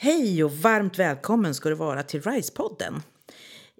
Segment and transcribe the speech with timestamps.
[0.00, 3.02] Hej och varmt välkommen ska du vara till RISE-podden.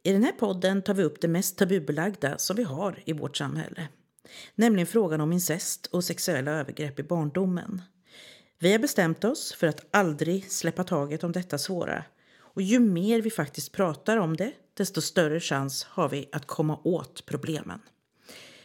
[0.03, 3.37] I den här podden tar vi upp det mest tabubelagda som vi har i vårt
[3.37, 3.89] samhälle.
[4.55, 7.83] Nämligen frågan om incest och sexuella övergrepp i barndomen.
[8.59, 12.05] Vi har bestämt oss för att aldrig släppa taget om detta svåra.
[12.39, 16.81] Och ju mer vi faktiskt pratar om det, desto större chans har vi att komma
[16.85, 17.81] åt problemen.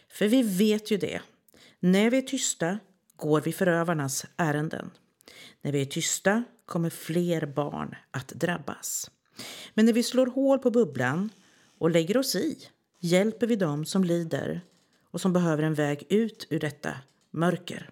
[0.10, 1.22] För vi vet ju det.
[1.80, 2.80] När vi är tysta
[3.16, 4.92] går vi förövarnas ärenden.
[5.62, 6.44] När vi är tysta
[6.74, 9.12] kommer fler barn att drabbas.
[9.74, 11.30] Men när vi slår hål på bubblan
[11.78, 12.68] och lägger oss i
[13.00, 14.62] hjälper vi dem som lider
[15.12, 16.96] och som behöver en väg ut ur detta
[17.32, 17.90] mörker.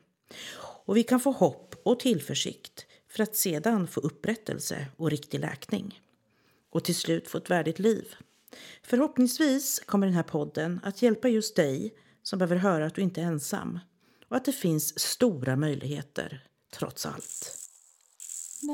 [0.85, 6.01] Och vi kan få hopp och tillförsikt för att sedan få upprättelse och riktig läkning.
[6.69, 8.05] Och till slut få ett värdigt liv.
[8.83, 13.21] Förhoppningsvis kommer den här podden att hjälpa just dig som behöver höra att du inte
[13.21, 13.79] är ensam
[14.29, 17.60] och att det finns stora möjligheter trots allt.
[18.61, 18.71] För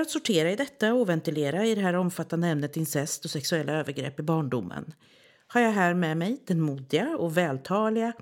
[0.00, 4.20] att sortera i detta och ventilera i det här omfattande ämnet incest och sexuella övergrepp
[4.20, 4.94] i barndomen
[5.46, 8.12] har jag här med mig den modiga och vältaliga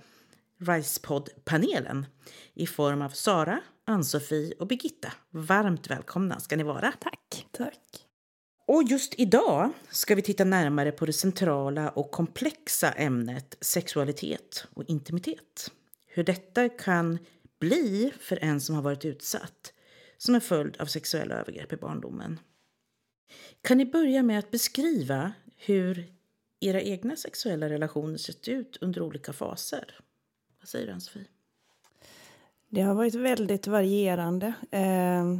[0.58, 2.06] RISE-podd-panelen
[2.54, 5.12] i form av Sara, Ann-Sofie och Birgitta.
[5.30, 6.92] Varmt välkomna ska ni vara.
[7.00, 7.46] Tack.
[7.50, 8.08] Tack.
[8.66, 14.84] Och just idag ska vi titta närmare på det centrala och komplexa ämnet sexualitet och
[14.86, 15.72] intimitet.
[16.06, 17.18] Hur detta kan
[17.60, 19.72] bli för en som har varit utsatt
[20.16, 22.40] som en följd av sexuella övergrepp i barndomen.
[23.62, 26.12] Kan ni börja med att beskriva hur
[26.60, 29.98] era egna sexuella relationer sett ut under olika faser?
[30.60, 31.24] Vad säger du, Ann-Sofie?
[32.68, 34.52] Det har varit väldigt varierande.
[34.70, 35.38] Eh,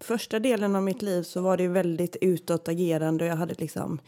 [0.00, 4.00] första delen av mitt liv så var det väldigt utåtagerande och jag hade liksom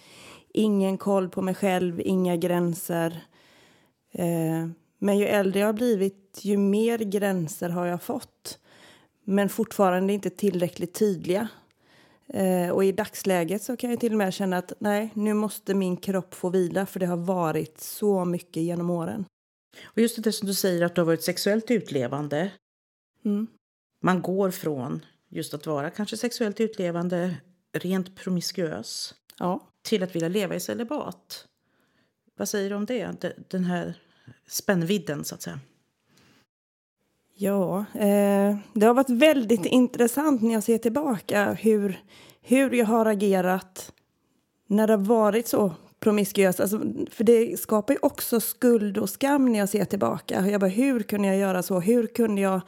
[0.48, 3.24] ingen koll på mig själv, inga gränser.
[4.12, 8.58] Eh, men ju äldre jag har blivit, ju mer gränser har jag fått.
[9.24, 11.48] Men fortfarande inte tillräckligt tydliga.
[12.28, 15.74] Eh, och i dagsläget så kan jag till och med känna att nej, nu måste
[15.74, 19.24] min kropp få vila för det har varit så mycket genom åren.
[19.84, 22.52] Och just det som du säger att du har varit sexuellt utlevande.
[23.24, 23.46] Mm.
[24.02, 27.36] Man går från just att vara kanske sexuellt utlevande,
[27.72, 29.68] rent promiskuös, ja.
[29.82, 31.46] till att vilja leva i celibat.
[32.36, 33.34] Vad säger du om det?
[33.48, 33.94] Den här
[34.48, 35.60] spännvidden så att säga.
[37.34, 42.00] Ja, eh, det har varit väldigt intressant när jag ser tillbaka hur,
[42.40, 43.92] hur jag har agerat
[44.66, 46.60] när det har varit så promiskuöst.
[46.60, 46.78] Alltså,
[47.10, 50.46] för det skapar ju också skuld och skam när jag ser tillbaka.
[50.48, 51.80] Jag bara, hur kunde jag göra så?
[51.80, 52.60] Hur kunde jag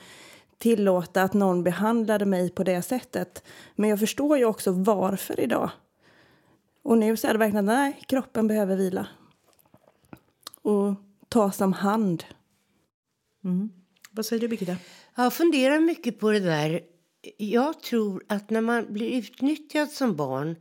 [0.58, 3.42] tillåta att någon behandlade mig på det sättet?
[3.76, 5.70] Men jag förstår ju också varför idag.
[6.82, 9.06] Och nu så är det verkligen, nej, kroppen behöver vila.
[10.62, 10.94] Och
[11.28, 12.24] tas om hand.
[13.44, 13.70] Mm.
[14.10, 14.76] Vad säger du, Birgitta?
[15.14, 16.80] Jag funderar mycket på det där.
[17.36, 20.56] Jag tror att när man blir utnyttjad som barn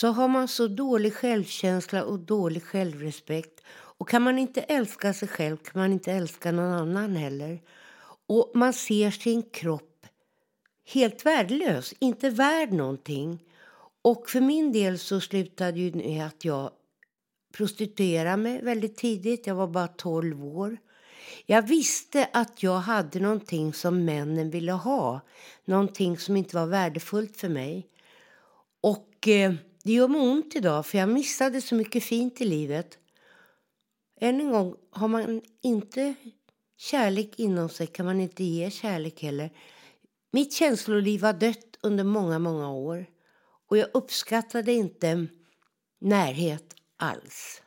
[0.00, 3.60] så har man så dålig självkänsla och dålig självrespekt.
[3.70, 7.60] Och kan man inte älska sig själv kan man inte älska någon annan heller.
[8.26, 10.06] Och man ser sin kropp
[10.92, 13.44] helt värdelös, inte värd någonting.
[14.02, 16.70] Och för min del så slutade ju med att jag
[17.52, 19.46] prostituerade mig väldigt tidigt.
[19.46, 20.78] Jag var bara 12 år.
[21.46, 25.20] Jag visste att jag hade någonting som männen ville ha.
[25.64, 27.86] Någonting som inte var värdefullt för mig.
[28.80, 29.54] Och eh,
[29.88, 32.98] det gör mig ont idag för jag missade så mycket fint i livet.
[34.20, 36.14] Än en gång, har man inte
[36.76, 39.50] kärlek inom sig kan man inte ge kärlek heller.
[40.30, 43.06] Mitt känsloliv var dött under många, många år.
[43.68, 45.26] Och jag uppskattade inte
[45.98, 47.62] närhet alls.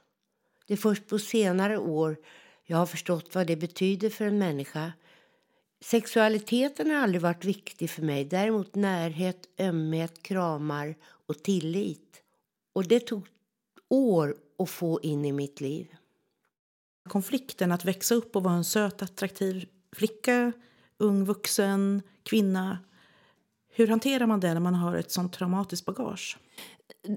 [0.67, 2.17] Det är först på senare år
[2.65, 4.93] jag har förstått vad det betyder för en människa.
[5.83, 8.25] Sexualiteten har aldrig varit viktig för mig.
[8.25, 10.95] Däremot närhet, ömhet, kramar
[11.25, 12.10] och tillit.
[12.73, 13.27] Och det tog
[13.89, 15.95] år att få in i mitt liv.
[17.09, 20.51] Konflikten att växa upp och vara en söt, attraktiv flicka,
[20.97, 22.79] ung vuxen, kvinna.
[23.73, 26.37] Hur hanterar man det när man har ett sånt traumatiskt bagage?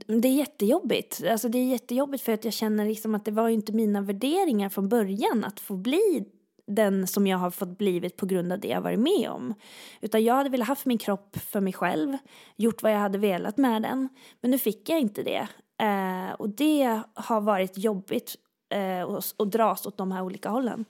[0.06, 1.22] Det är jättejobbigt.
[1.30, 4.68] Alltså det är jättejobbigt för att jag känner liksom att det var inte mina värderingar
[4.68, 6.24] från början att få bli
[6.66, 9.54] den som jag har fått blivit på grund av det jag varit med om.
[10.00, 12.16] Utan jag hade velat haft min kropp för mig själv,
[12.56, 14.08] gjort vad jag hade velat med den.
[14.40, 15.48] Men nu fick jag inte det.
[15.80, 18.34] Eh, och det har varit jobbigt
[18.74, 19.02] eh,
[19.38, 20.84] att dras åt de här olika hållen.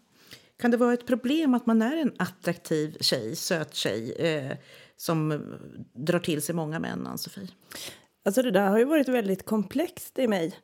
[0.59, 4.57] Kan det vara ett problem att man är en attraktiv tjej, söt tjej eh,
[4.97, 5.43] som
[5.93, 7.49] drar till sig många män, Ann-Sofie?
[8.25, 10.55] Alltså det där har ju varit väldigt komplext i mig.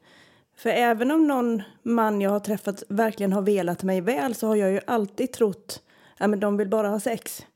[0.62, 4.57] För även om någon man jag har träffat verkligen har velat mig väl så har
[4.57, 5.83] jag ju alltid trott
[6.19, 7.47] att de vill bara ha sex.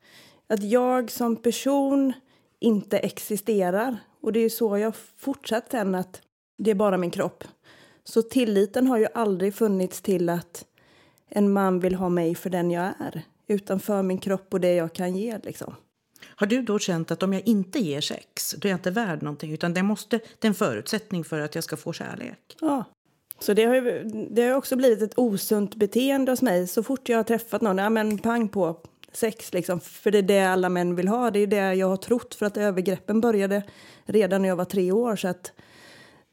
[0.46, 2.12] Att jag som person
[2.60, 3.96] inte existerar.
[4.20, 6.22] Och det är så jag fortsatt sen att
[6.58, 7.44] det är bara min kropp.
[8.04, 10.64] Så tilliten har ju aldrig funnits till att
[11.28, 13.22] en man vill ha mig för den jag är.
[13.46, 15.74] Utan för min kropp och det jag kan ge liksom.
[16.36, 19.22] Har du då känt att om jag inte ger sex, då är jag inte värd
[19.22, 22.56] någonting utan det, måste, det är en förutsättning för att jag ska få kärlek?
[22.60, 22.84] Ja.
[23.44, 26.66] Så det har, ju, det har också blivit ett osunt beteende hos mig.
[26.66, 28.76] Så fort jag har träffat någon, ja men pang på
[29.12, 29.80] sex liksom.
[29.80, 31.30] För det är det alla män vill ha.
[31.30, 33.62] Det är det jag har trott för att övergreppen började
[34.04, 35.16] redan när jag var tre år.
[35.16, 35.52] Så att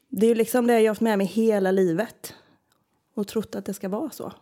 [0.08, 2.34] det är liksom det jag har haft med mig hela livet.
[3.14, 4.32] Och trott att det ska vara så.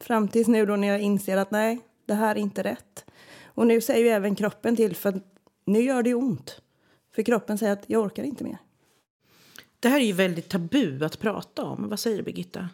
[0.00, 3.04] Fram tills nu då när jag inser att nej, det här är inte rätt.
[3.44, 5.20] Och nu säger ju även kroppen till för
[5.64, 6.60] nu gör det ont.
[7.14, 8.58] För kroppen säger att jag orkar inte mer.
[9.86, 11.88] Det här är ju väldigt tabu att prata om.
[11.88, 12.68] Vad säger du, Birgitta?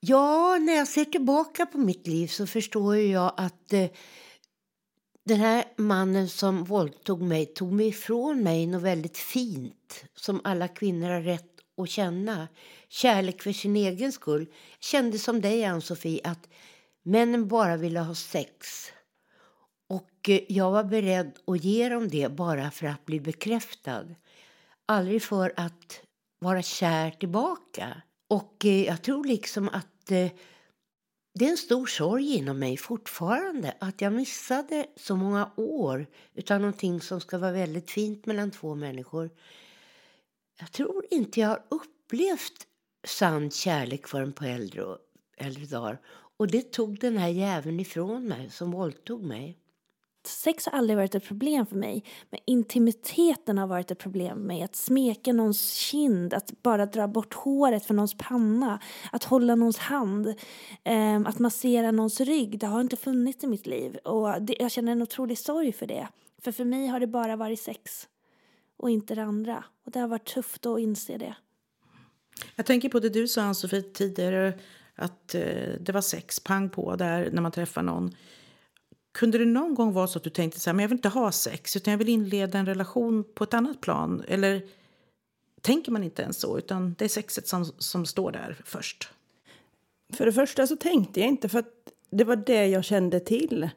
[0.00, 3.90] Ja, när jag ser tillbaka på mitt liv så förstår jag att eh,
[5.24, 10.68] den här mannen som våldtog mig tog mig ifrån mig något väldigt fint som alla
[10.68, 11.50] kvinnor har rätt
[11.82, 12.48] att känna.
[12.88, 14.46] Kärlek för sin egen skull.
[14.50, 16.48] Jag kände som dig, Ann-Sofie, att
[17.02, 18.86] männen bara ville ha sex.
[19.88, 24.04] Och eh, jag var beredd att ge dem det bara för att bli bekräftad.
[24.86, 26.02] Aldrig för att
[26.40, 28.02] vara kär tillbaka.
[28.28, 30.30] Och eh, jag tror liksom att eh,
[31.34, 36.06] det är en stor sorg inom mig fortfarande att jag missade så många år
[36.50, 39.30] av någonting som ska vara väldigt fint mellan två människor.
[40.58, 42.66] Jag tror inte jag har upplevt
[43.06, 44.84] sann kärlek förrän på äldre,
[45.36, 46.00] äldre dagar.
[46.36, 49.59] Och det tog den här jäveln ifrån mig som våldtog mig.
[50.26, 54.44] Sex har aldrig varit ett problem för mig, men intimiteten har varit ett problem för
[54.44, 54.62] mig.
[54.62, 58.80] Att smeka någons kind, att bara dra bort håret från någons panna,
[59.12, 60.26] att hålla någons hand,
[60.84, 62.58] eh, att massera någons rygg.
[62.58, 65.86] Det har inte funnits i mitt liv och det, jag känner en otrolig sorg för
[65.86, 66.08] det.
[66.42, 68.08] För för mig har det bara varit sex
[68.76, 69.64] och inte det andra.
[69.84, 71.34] Och det har varit tufft att inse det.
[72.56, 74.52] Jag tänker på det du sa, Ann-Sofie, tidigare
[74.94, 75.42] att eh,
[75.80, 78.14] det var sex pang på där när man träffar någon.
[79.20, 81.08] Kunde det någon gång vara så att du tänkte så här, men jag vill inte
[81.08, 84.22] ha sex utan jag vill inleda en relation på ett annat plan?
[84.28, 84.62] Eller
[85.60, 89.08] tänker man inte ens så, utan det är sexet som, som står där först?
[90.12, 91.66] För det första så tänkte jag inte, för att
[92.10, 93.70] det var det jag kände till.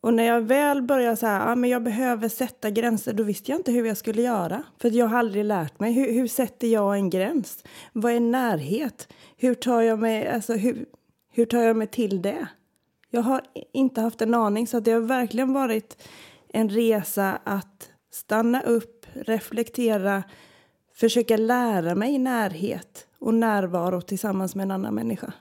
[0.00, 3.60] Och när jag väl började säga att ah, jag behöver sätta gränser, då visste jag
[3.60, 4.62] inte hur jag skulle göra.
[4.78, 5.92] För jag har aldrig lärt mig.
[5.92, 7.64] Hur, hur sätter jag en gräns?
[7.92, 9.08] Vad är närhet?
[9.36, 10.86] Hur tar jag mig, alltså, hur,
[11.32, 12.46] hur tar jag mig till det?
[13.16, 13.42] Jag har
[13.72, 16.02] inte haft en aning, så det har verkligen varit
[16.48, 20.22] en resa att stanna upp, reflektera,
[20.94, 25.32] försöka lära mig närhet och närvaro tillsammans med en annan människa.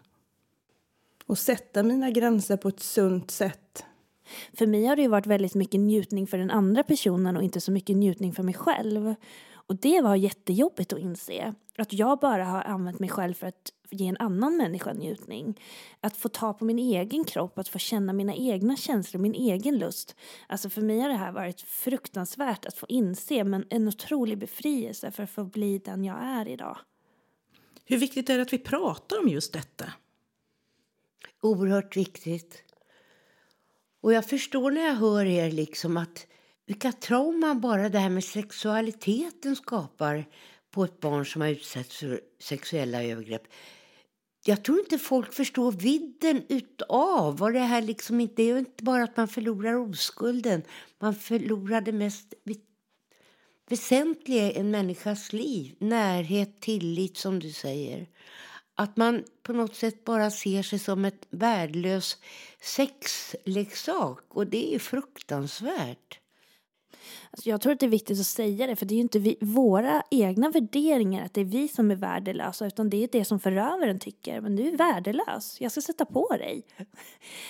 [1.25, 3.85] Och sätta mina gränser på ett sunt sätt.
[4.53, 7.71] För mig har det varit väldigt mycket njutning för den andra personen och inte så
[7.71, 9.15] mycket njutning för mig själv.
[9.53, 11.53] Och det var jättejobbigt att inse.
[11.77, 15.61] Att jag bara har använt mig själv för att ge en annan människa njutning.
[16.01, 19.77] Att få ta på min egen kropp, att få känna mina egna känslor, min egen
[19.77, 20.15] lust.
[20.47, 25.11] Alltså för mig har det här varit fruktansvärt att få inse, men en otrolig befrielse
[25.11, 26.77] för att få bli den jag är idag.
[27.85, 29.85] Hur viktigt är det att vi pratar om just detta?
[31.41, 32.63] Oerhört viktigt.
[34.01, 36.27] Och jag förstår när jag hör er liksom att
[36.65, 40.25] vilka trauman bara det här med sexualiteten skapar
[40.71, 43.47] på ett barn som har utsatts för sexuella övergrepp.
[44.47, 48.57] Jag tror inte folk förstår vidden utav vad det här liksom inte är.
[48.57, 50.63] inte bara att man förlorar oskulden.
[50.99, 52.33] Man förlorar det mest
[53.69, 55.75] väsentliga i en människas liv.
[55.79, 58.07] Närhet, tillit som du säger.
[58.75, 62.17] Att man på något sätt bara ser sig som ett värdelös
[62.61, 64.23] sexleksak.
[64.29, 66.19] Och det är fruktansvärt.
[67.31, 69.19] Alltså jag tror att det är viktigt att säga det, för det är ju inte
[69.19, 73.25] vi, våra egna värderingar att det är vi som är värdelösa, utan det är det
[73.25, 74.41] som förövaren tycker.
[74.41, 76.63] Men du är värdelös, jag ska sätta på dig.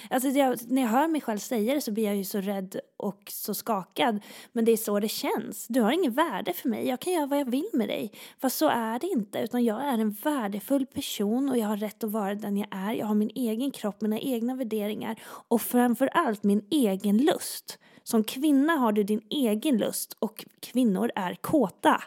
[0.09, 2.79] Alltså jag, när jag hör mig själv säga det så blir jag ju så rädd
[2.97, 4.19] och så skakad.
[4.51, 5.67] Men det är så det känns.
[5.67, 8.11] Du har ingen värde för mig, jag kan göra vad jag vill med dig.
[8.39, 12.03] Fast så är det inte, utan jag är en värdefull person och jag har rätt
[12.03, 12.93] att vara den jag är.
[12.93, 15.15] Jag har min egen kropp, mina egna värderingar
[15.47, 17.79] och framför allt min egen lust.
[18.07, 22.03] Som kvinna har du din egen lust och kvinnor är kåta.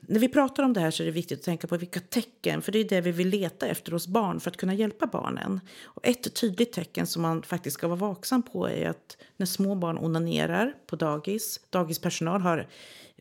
[0.00, 2.62] När vi pratar om det här så är det viktigt att tänka på vilka tecken,
[2.62, 5.60] för det är det vi vill leta efter hos barn för att kunna hjälpa barnen.
[5.84, 9.74] Och ett tydligt tecken som man faktiskt ska vara vaksam på är att när små
[9.74, 12.68] barn onanerar på dagis, dagispersonal har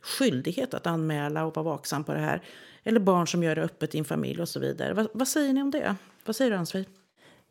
[0.02, 2.44] skyldighet att anmäla och vara vaksam på det här.
[2.84, 4.94] Eller barn som gör det öppet i en familj och så vidare.
[4.94, 5.96] Vad, vad säger ni om det?
[6.26, 6.86] Vad säger du Ansvi?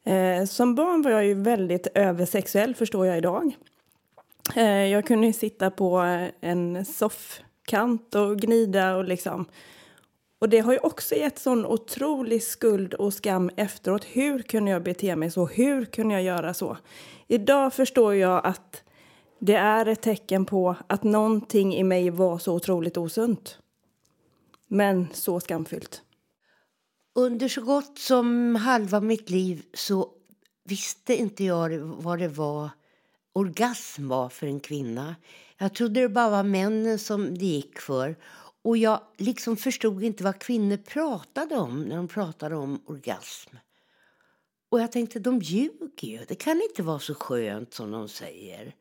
[0.06, 3.56] Eh, som barn var jag ju väldigt översexuell förstår jag idag.
[4.56, 5.96] Eh, jag kunde sitta på
[6.40, 9.46] en soffkant och gnida och liksom
[10.38, 14.04] och det har ju också gett sån otrolig skuld och skam efteråt.
[14.04, 15.46] Hur kunde jag bete mig så?
[15.46, 16.76] Hur kunde jag göra så?
[17.26, 18.82] Idag förstår jag att
[19.38, 23.58] det är ett tecken på att någonting i mig var så otroligt osunt.
[24.68, 26.02] Men så skamfyllt.
[27.18, 30.10] Under så gott som halva mitt liv så
[30.64, 32.70] visste inte jag vad det var
[33.32, 35.16] orgasm var för en kvinna.
[35.58, 38.16] Jag trodde det bara var männen som det gick för.
[38.62, 43.56] Och jag liksom förstod inte vad kvinnor pratade om när de pratade om orgasm.
[44.68, 46.24] Och jag tänkte, de ljuger ju.
[46.28, 48.74] Det kan inte vara så skönt som de säger.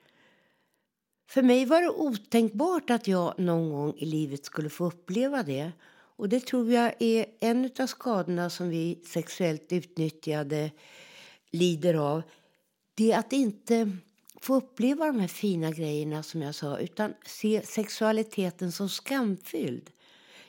[1.30, 5.72] För mig var det otänkbart att jag någon gång i livet skulle få uppleva det.
[6.18, 10.72] Och det tror jag är en av skadorna som vi sexuellt utnyttjade
[11.52, 12.22] lider av.
[12.96, 13.98] Det är att inte
[14.42, 19.90] få uppleva de här fina grejerna som jag sa utan se sexualiteten som skamfylld.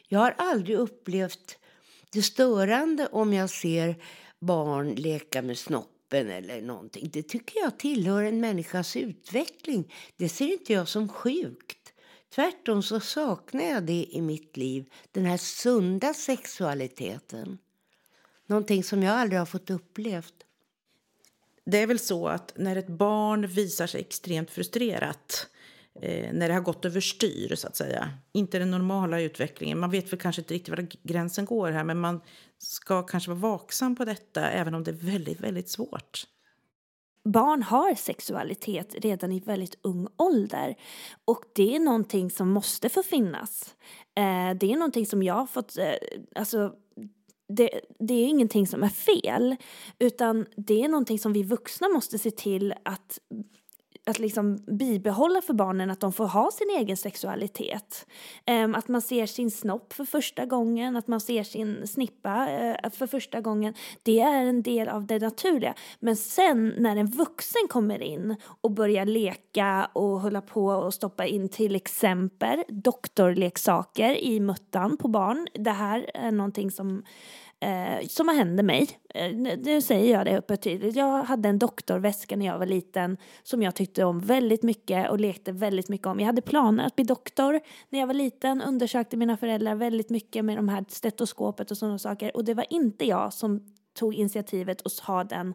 [0.09, 1.59] Jag har aldrig upplevt
[2.13, 4.03] det störande om jag ser
[4.39, 7.11] barn leka med snoppen eller någonting.
[7.13, 9.93] Det tycker jag tillhör en människas utveckling.
[10.17, 11.86] Det ser inte jag som sjukt.
[12.35, 17.59] Tvärtom så saknar jag det i mitt liv, den här sunda sexualiteten.
[18.47, 20.35] Någonting som jag aldrig har fått upplevt.
[21.65, 25.47] Det är väl så att när ett barn visar sig extremt frustrerat
[26.03, 28.11] eh, när det har gått överstyr, så att säga.
[28.33, 29.79] Inte den normala utvecklingen.
[29.79, 32.21] Man vet väl kanske inte riktigt var gränsen går här men man
[32.59, 36.27] ska kanske vara vaksam på detta även om det är väldigt, väldigt svårt
[37.27, 40.75] barn har sexualitet redan i väldigt ung ålder.
[41.25, 43.75] Och det är någonting som måste få finnas.
[44.17, 45.95] Eh, det är någonting som jag har fått, eh,
[46.35, 46.73] alltså
[47.49, 49.57] det, det, är ingenting som är fel,
[49.99, 53.19] utan det är någonting som vi vuxna måste se till att
[54.07, 58.07] att liksom bibehålla för barnen att de får ha sin egen sexualitet.
[58.45, 62.91] Ehm, att man ser sin snopp för första gången, att man ser sin snippa eh,
[62.91, 63.75] för första gången.
[64.03, 65.75] Det är en del av det naturliga.
[66.01, 71.27] Men sen när en vuxen kommer in och börjar leka och hålla på och stoppa
[71.27, 75.47] in till exempel doktorleksaker i muttan på barn.
[75.53, 77.03] Det här är någonting som
[77.61, 78.89] eh, som hände mig.
[79.15, 80.97] Eh, nu säger jag det öppet tydligt.
[80.97, 85.21] Jag hade en doktorväska när jag var liten som jag tyckte om väldigt mycket och
[85.21, 86.21] lekte väldigt mycket om.
[86.21, 90.45] Jag hade planer att bli doktor när jag var liten, undersökte mina föräldrar väldigt mycket
[90.45, 94.81] med de här stetoskopet och sådana saker och det var inte jag som tog initiativet
[94.81, 95.55] och sa den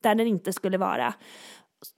[0.00, 1.14] där den inte skulle vara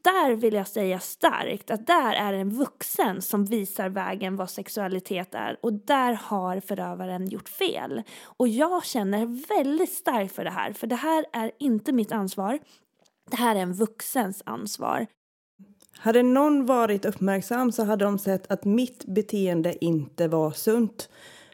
[0.02, 5.34] där vill jag säga starkt att där är en vuxen som visar vägen vad sexualitet
[5.34, 8.02] är och där har förövaren gjort fel.
[8.22, 12.58] Och jag känner väldigt starkt för det här, för det här är inte mitt ansvar.
[13.30, 15.06] Det här är en vuxens ansvar.
[15.98, 21.08] Hade någon varit uppmärksam så hade de sett att mitt beteende inte var sunt.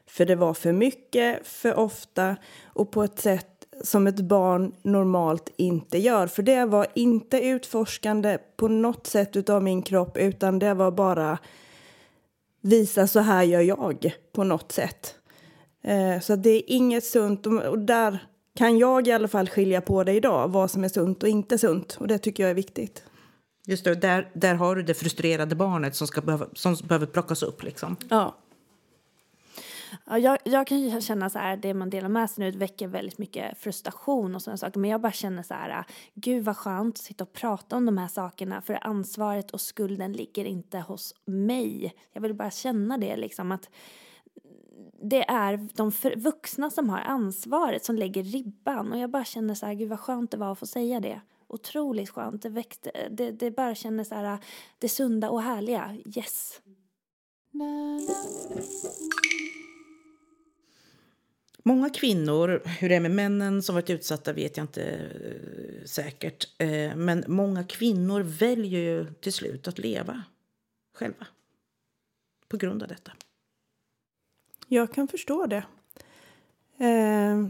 [0.06, 5.52] För det var för mycket, för ofta och på ett sätt som ett barn normalt
[5.56, 6.26] inte gör.
[6.26, 11.38] För det var inte utforskande på något sätt utav min kropp utan det var bara
[12.60, 15.14] visa så här gör jag på något sätt.
[15.84, 20.04] Eh, så det är inget sunt och där kan jag i alla fall skilja på
[20.04, 21.96] det idag, vad som är sunt och inte sunt.
[22.00, 23.04] Och det tycker jag är viktigt.
[23.66, 27.42] Just det, där, där har du det frustrerade barnet som, ska behöva, som behöver plockas
[27.42, 27.62] upp.
[27.62, 27.96] Liksom.
[28.08, 28.36] Ja.
[30.06, 32.88] Ja, jag, jag kan ju känna så här, det man delar med sig nu väcker
[32.88, 34.80] väldigt mycket frustration och sådana saker.
[34.80, 35.84] Men jag bara känner så här,
[36.14, 38.62] gud vad skönt att sitta och prata om de här sakerna.
[38.62, 41.94] För ansvaret och skulden ligger inte hos mig.
[42.12, 43.70] Jag vill bara känna det liksom att
[45.02, 48.92] det är de vuxna som har ansvaret som lägger ribban.
[48.92, 51.20] Och jag bara känner så här, gud vad skönt det var att få säga det.
[51.48, 52.42] Otroligt skönt.
[52.42, 54.38] Det, väckte, det, det bara känner så här,
[54.78, 55.96] det sunda och härliga.
[56.16, 56.60] Yes.
[61.62, 66.48] Många kvinnor, hur det är med männen som varit utsatta vet jag inte eh, säkert.
[66.58, 70.22] Eh, men många kvinnor väljer ju till slut att leva
[70.94, 71.26] själva.
[72.48, 73.12] På grund av detta.
[74.68, 75.64] Jag kan förstå det.
[76.78, 77.48] Eh,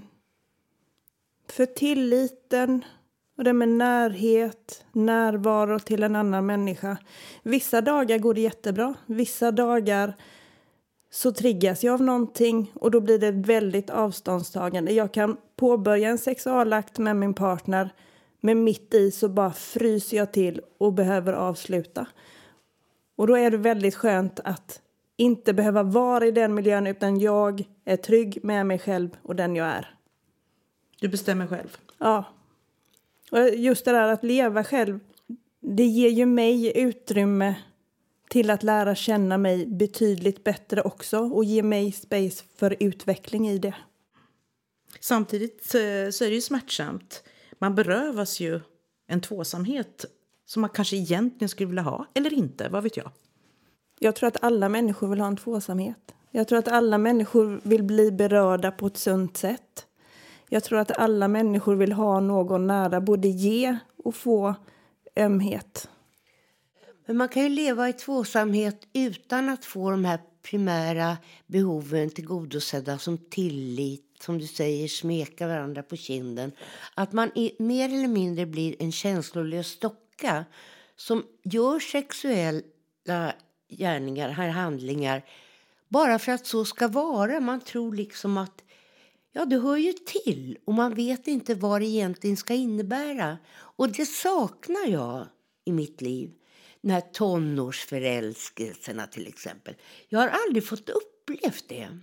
[1.47, 2.85] för tilliten
[3.37, 6.97] och det med närhet, närvaro till en annan människa.
[7.43, 8.95] Vissa dagar går det jättebra.
[9.07, 10.17] Vissa dagar
[11.15, 14.93] så triggas jag av någonting och då blir det väldigt avståndstagande.
[14.93, 17.95] Jag kan påbörja en sexualakt med min partner
[18.41, 22.07] men mitt i så bara fryser jag till och behöver avsluta.
[23.17, 24.81] Och då är det väldigt skönt att
[25.17, 29.57] inte behöva vara i den miljön utan jag är trygg med mig själv och den
[29.57, 29.95] jag är.
[31.01, 31.77] Du bestämmer själv?
[31.99, 32.25] Ja.
[33.31, 35.01] Och just det där att leva själv,
[35.61, 37.55] det ger ju mig utrymme
[38.33, 43.59] till att lära känna mig betydligt bättre också och ge mig space för utveckling i
[43.59, 43.75] det.
[45.01, 45.79] Samtidigt så
[46.25, 47.23] är det ju smärtsamt.
[47.59, 48.61] Man berövas ju
[49.07, 50.05] en tvåsamhet
[50.47, 53.11] som man kanske egentligen skulle vilja ha, eller inte, vad vet jag.
[53.99, 56.15] Jag tror att alla människor vill ha en tvåsamhet.
[56.31, 59.87] Jag tror att alla människor vill bli berörda på ett sunt sätt.
[60.49, 64.55] Jag tror att alla människor vill ha någon nära, både ge och få
[65.17, 65.89] ömhet.
[67.07, 71.17] Men man kan ju leva i tvåsamhet utan att få de här primära
[71.47, 76.53] behoven tillgodosedda som tillit, som du säger, smeka varandra på kinden.
[76.95, 80.45] Att man är, mer eller mindre blir en känslolös docka
[80.97, 83.35] som gör sexuella
[83.69, 85.23] gärningar, här handlingar
[85.89, 87.41] bara för att så ska vara.
[87.41, 88.63] Man tror liksom att
[89.33, 93.39] ja, det hör ju till och man vet inte vad det egentligen ska innebära.
[93.53, 95.27] Och det saknar jag
[95.65, 96.31] i mitt liv.
[96.83, 99.75] De här tonårsförälskelserna till exempel.
[100.09, 101.99] Jag har aldrig fått upplevt det.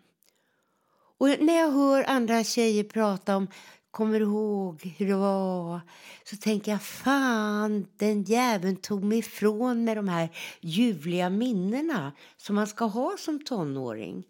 [1.17, 3.47] Och när jag hör andra tjejer prata om
[3.91, 5.81] kommer ihåg hur det var
[6.23, 10.29] så tänker jag fan, den jäveln tog mig ifrån med de här
[10.61, 14.23] ljuvliga minnena som man ska ha som tonåring.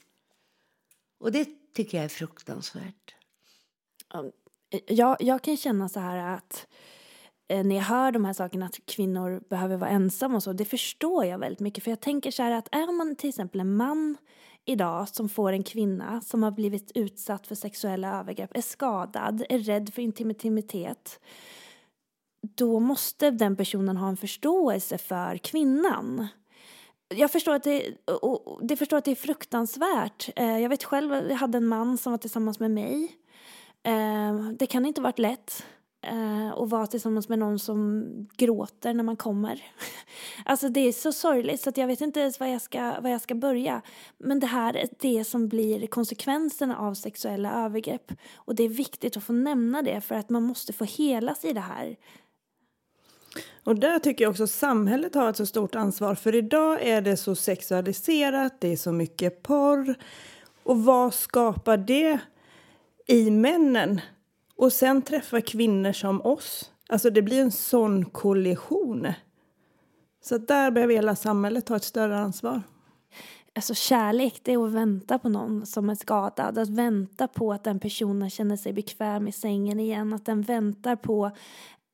[1.20, 3.16] Och det tycker jag är fruktansvärt.
[4.88, 6.60] Jag, jag kan känna så här att eh,
[7.50, 10.66] Eh, när jag hör de här sakerna att kvinnor behöver vara ensamma och så, det
[10.66, 11.84] förstår jag väldigt mycket.
[11.84, 14.18] För jag tänker så här att är man till exempel en man
[14.66, 19.60] idag som får en kvinna som har blivit utsatt för sexuella övergrepp, är skadad, är
[19.60, 21.20] rädd för intimitet,
[22.42, 26.28] då måste den personen ha en förståelse för kvinnan.
[27.16, 30.30] Jag förstår att det, och det, förstår att det är fruktansvärt.
[30.36, 33.12] Eh, jag vet själv, jag hade en man som var tillsammans med mig.
[33.84, 35.66] Eh, det kan inte ha varit lätt
[36.08, 38.06] Uh, och vara tillsammans med någon som
[38.38, 39.64] gråter när man kommer.
[40.46, 43.10] alltså det är så sorgligt så att jag vet inte ens var jag, ska, var
[43.10, 43.82] jag ska börja.
[44.18, 48.12] Men det här är det som blir konsekvenserna av sexuella övergrepp.
[48.36, 51.54] Och det är viktigt att få nämna det för att man måste få helas i
[51.54, 51.96] det här.
[53.64, 56.16] Och där tycker jag också samhället har ett så stort ansvar.
[56.16, 59.96] För idag är det så sexualiserat, det är så mycket porr.
[60.64, 62.20] Och vad skapar det
[63.08, 64.02] i männen?
[64.60, 66.72] Och sen träffa kvinnor som oss.
[66.90, 69.08] Alltså det blir en sån kollision.
[70.22, 72.62] Så där behöver hela samhället ta ett större ansvar.
[73.56, 76.58] Alltså kärlek, det är att vänta på någon som är skadad.
[76.58, 80.14] Att vänta på att den personen känner sig bekväm i sängen igen.
[80.14, 81.32] Att den väntar på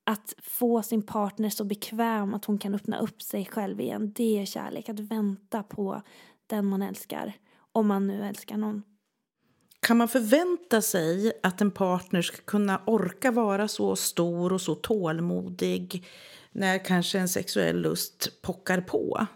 [0.03, 4.11] att få sin partner så bekväm att hon kan öppna upp sig själv igen.
[4.15, 4.89] Det är kärlek.
[4.89, 6.01] Att vänta på
[6.47, 7.33] den man älskar.
[7.71, 8.83] Om man nu älskar någon.
[9.85, 14.75] Kan man förvänta sig att en partner ska kunna orka vara så stor och så
[14.75, 16.07] tålmodig
[16.51, 19.27] när kanske en sexuell lust pockar på?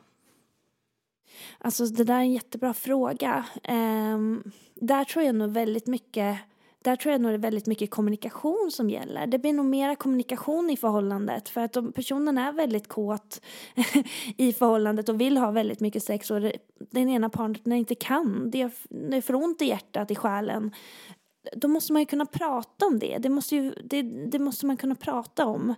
[1.58, 3.46] Alltså det där är en jättebra fråga.
[3.70, 6.40] Um, där tror jag nog väldigt mycket
[6.84, 9.28] där tror jag nog det är väldigt mycket kommunikation som gäller.
[9.28, 11.50] Det blir nog mera kommunikation i förhållandet.
[11.50, 13.42] För att om personen är väldigt kåt
[14.38, 16.42] i förhållandet och vill ha väldigt mycket sex och
[16.92, 20.72] den ena partnern inte kan, det är för ont i hjärtat, i själen,
[21.56, 23.18] då måste man ju kunna prata om det.
[23.18, 25.76] Det måste, ju, det, det måste man kunna prata om.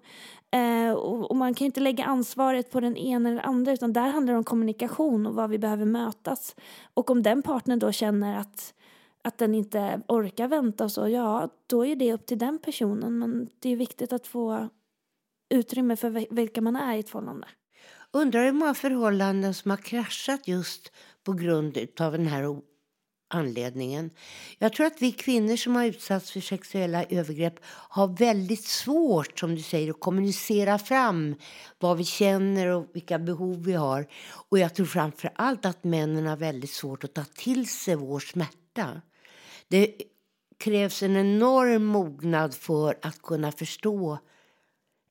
[0.52, 4.08] Eh, och, och, man kan inte lägga ansvaret på den ena eller andra utan där
[4.08, 6.56] handlar det om kommunikation och vad vi behöver mötas.
[6.94, 8.74] Och om den partnern då känner att
[9.24, 13.20] att den inte orkar vänta och så, ja, då är det upp till den personen.
[13.20, 14.70] Men det är viktigt att få
[15.50, 17.48] utrymme för vilka man är i ett förhållande.
[18.14, 20.92] Undrar hur många förhållanden som har kraschat just
[21.24, 22.62] på grund av den här
[23.32, 24.10] anledningen.
[24.58, 29.56] Jag tror att vi kvinnor som har utsatts för sexuella övergrepp har väldigt svårt, som
[29.56, 31.36] du säger, att kommunicera fram
[31.80, 34.08] vad vi känner och vilka behov vi har.
[34.50, 38.20] Och jag tror framför allt att männen har väldigt svårt att ta till sig vår
[38.20, 39.02] smärta.
[39.72, 40.02] Det
[40.58, 44.20] krävs en enorm mognad för att kunna förstå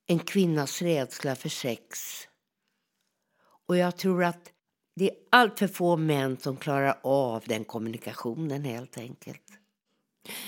[0.07, 1.99] en kvinnas rädsla för sex.
[3.67, 4.51] Och jag tror att
[4.95, 9.50] det är allt för få män som klarar av den kommunikationen helt enkelt.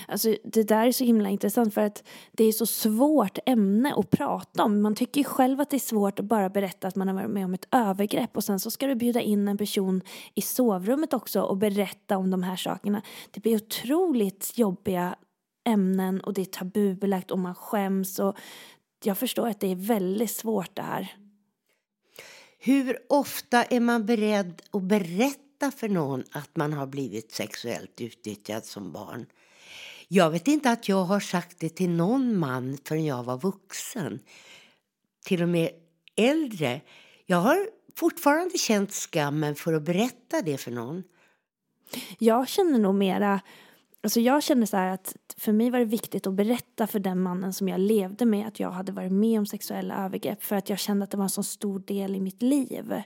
[0.08, 4.10] Alltså, det där är så himla intressant för att det är så svårt ämne att
[4.10, 4.82] prata om.
[4.82, 7.30] Man tycker ju själv att det är svårt att bara berätta att man har varit
[7.30, 10.02] med om ett övergrepp och sen så ska du bjuda in en person
[10.34, 13.02] i sovrummet också och berätta om de här sakerna.
[13.30, 15.16] Det blir otroligt jobbiga
[15.64, 18.36] ämnen och det är tabubelagt och man skäms och
[19.04, 21.14] jag förstår att det är väldigt svårt det här.
[22.58, 28.64] Hur ofta är man beredd att berätta för någon att man har blivit sexuellt utnyttjad
[28.64, 29.26] som barn?
[30.14, 34.20] Jag vet inte att jag har sagt det till någon man förrän jag var vuxen.
[35.24, 35.70] Till och med
[36.16, 36.80] äldre.
[37.26, 41.02] Jag har fortfarande känt skammen för att berätta det för någon.
[42.18, 43.40] Jag känner nog mera
[44.02, 47.52] Alltså jag känner så att för mig var det viktigt att berätta för den mannen
[47.52, 50.78] som jag levde med att jag hade varit med om sexuella övergrepp för att jag
[50.78, 53.02] kände att det var en så stor del i mitt liv.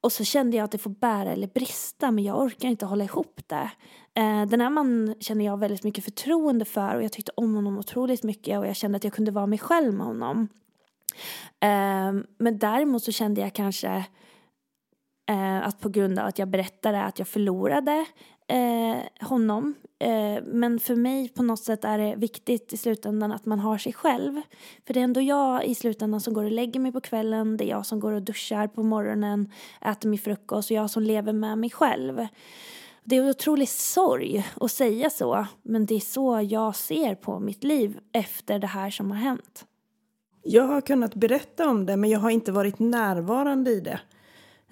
[0.00, 3.04] Och så kände jag att det får bära eller brista men jag orkar inte hålla
[3.04, 3.70] ihop det.
[4.14, 7.78] Eh, den här mannen känner jag väldigt mycket förtroende för och jag tyckte om honom
[7.78, 10.48] otroligt mycket och jag kände att jag kunde vara mig själv med honom.
[11.60, 14.04] Ehm, men däremot så kände jag kanske
[15.28, 18.06] eh, att på grund av att jag berättade att jag förlorade
[18.48, 19.74] eh, honom.
[20.44, 23.92] Men för mig på något sätt är det viktigt i slutändan att man har sig
[23.92, 24.40] själv.
[24.86, 27.56] För det är ändå jag i slutändan som går och lägger mig på kvällen.
[27.56, 31.02] Det är jag som går och duschar på morgonen, äter min frukost och jag som
[31.02, 32.26] lever med mig själv.
[33.04, 37.40] Det är en otrolig sorg att säga så, men det är så jag ser på
[37.40, 39.64] mitt liv efter det här som har hänt.
[40.42, 44.00] Jag har kunnat berätta om det, men jag har inte varit närvarande i det.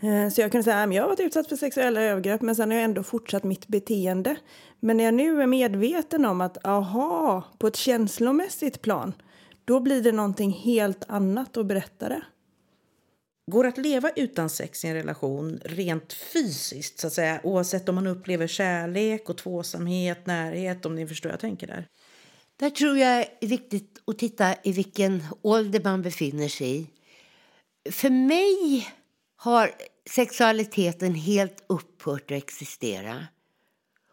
[0.00, 2.56] Eh, så jag kunde säga äh, att jag har varit utsatt för sexuella övergrepp men
[2.56, 4.36] sen har jag ändå fortsatt mitt beteende.
[4.80, 9.12] Men när jag nu är medveten om att aha, på ett känslomässigt plan,
[9.64, 12.22] då blir det någonting helt annat att berätta det.
[13.46, 17.94] Går att leva utan sex i en relation rent fysiskt, så att säga, oavsett om
[17.94, 21.86] man upplever kärlek och tvåsamhet, närhet, om ni förstår jag tänker där?
[22.56, 26.86] Där tror jag är viktigt att titta i vilken ålder man befinner sig i.
[27.90, 28.88] För mig
[29.36, 29.70] har
[30.10, 33.26] sexualiteten helt upphört att existera.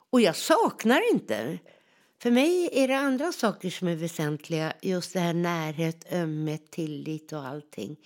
[0.09, 1.59] Och jag saknar inte.
[2.21, 4.73] För mig är det andra saker som är väsentliga.
[4.81, 7.97] Just det här närhet, ömhet, tillit och allting.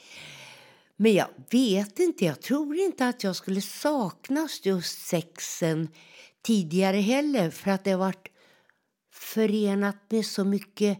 [1.01, 5.89] Men jag vet inte, jag tror inte att jag skulle sakna just sexen
[6.41, 8.27] tidigare heller för att det har varit
[9.11, 10.99] förenat med så mycket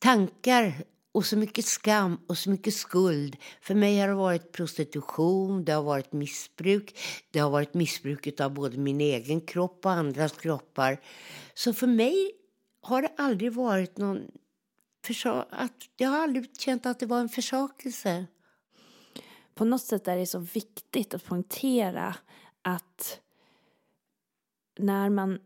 [0.00, 3.36] tankar och så mycket skam och så mycket skuld.
[3.60, 6.98] För mig har det varit prostitution, det har varit missbruk.
[7.30, 11.00] Det har varit missbruk av både min egen kropp och andras kroppar.
[11.54, 12.32] Så för mig
[12.80, 14.30] har det aldrig varit någon...
[15.50, 18.26] Att, jag har aldrig känt att det var en försakelse.
[19.60, 22.16] På något sätt är det så viktigt att poängtera
[22.62, 23.20] att
[24.78, 25.38] när man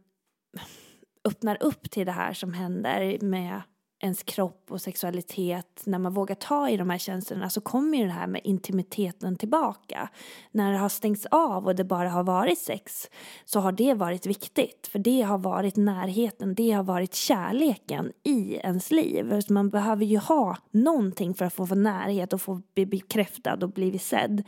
[1.24, 3.62] öppnar upp till det här som händer med
[4.04, 8.04] ens kropp och sexualitet, när man vågar ta i de här känslorna så kommer ju
[8.04, 10.08] det här med intimiteten tillbaka.
[10.50, 13.10] När det har stängts av och det bara har varit sex
[13.44, 14.86] så har det varit viktigt.
[14.86, 19.40] För det har varit närheten, det har varit kärleken i ens liv.
[19.40, 23.58] Så man behöver ju ha någonting för att få, få närhet och få bli bekräftad
[23.62, 24.42] och bli sedd.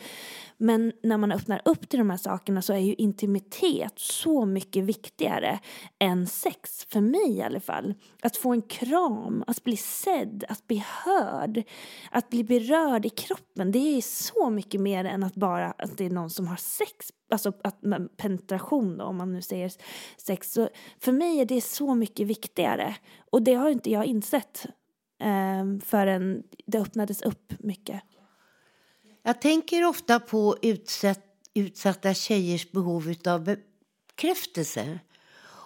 [0.56, 4.84] Men när man öppnar upp till de här sakerna så är ju intimitet så mycket
[4.84, 5.58] viktigare
[5.98, 7.94] än sex, för mig i alla fall.
[8.22, 11.62] Att få en kram, att bli sedd, att bli hörd,
[12.11, 13.72] att bli berörd i kroppen.
[13.72, 17.12] Det är så mycket mer än att bara att det är någon som har sex,
[17.30, 17.80] alltså att,
[18.16, 19.72] penetration då, om man nu säger
[20.16, 20.52] sex.
[20.52, 20.68] Så
[21.00, 22.96] för mig är det så mycket viktigare.
[23.30, 24.66] Och det har inte jag insett
[25.20, 28.02] eh, förrän det öppnades upp mycket.
[29.22, 31.20] Jag tänker ofta på utsatt,
[31.54, 34.98] utsatta tjejers behov av bekräftelse.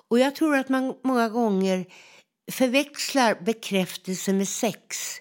[0.08, 1.86] Och jag tror att man många gånger
[2.50, 5.16] förväxlar bekräftelse med sex.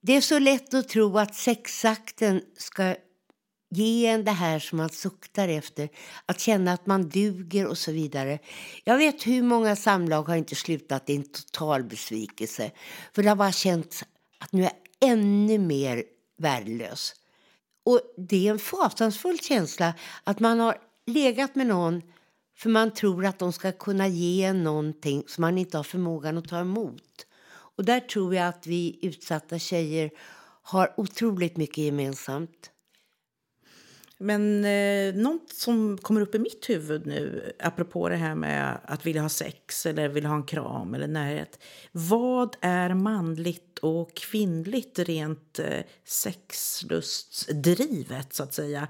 [0.00, 2.94] Det är så lätt att tro att sexakten ska
[3.70, 5.88] ge en det här som man suktar efter,
[6.26, 8.38] att känna att man duger och så vidare.
[8.84, 12.70] Jag vet hur många samlag har inte slutat i en total besvikelse.
[13.14, 14.04] För det har bara känts
[14.38, 16.04] att nu är jag ännu mer
[16.38, 17.14] värdelös.
[17.84, 20.76] Och det är en fasansfull känsla att man har
[21.06, 22.02] legat med någon
[22.62, 26.48] för man tror att de ska kunna ge någonting som man inte har förmågan att
[26.48, 27.26] ta emot.
[27.50, 30.10] Och där tror jag att vi utsatta tjejer
[30.62, 32.70] har otroligt mycket gemensamt.
[34.18, 39.06] Men eh, något som kommer upp i mitt huvud nu, apropå det här med att
[39.06, 41.62] vilja ha sex eller vilja ha en kram eller närhet.
[41.92, 48.88] Vad är manligt och kvinnligt rent eh, sexlustdrivet, så att säga?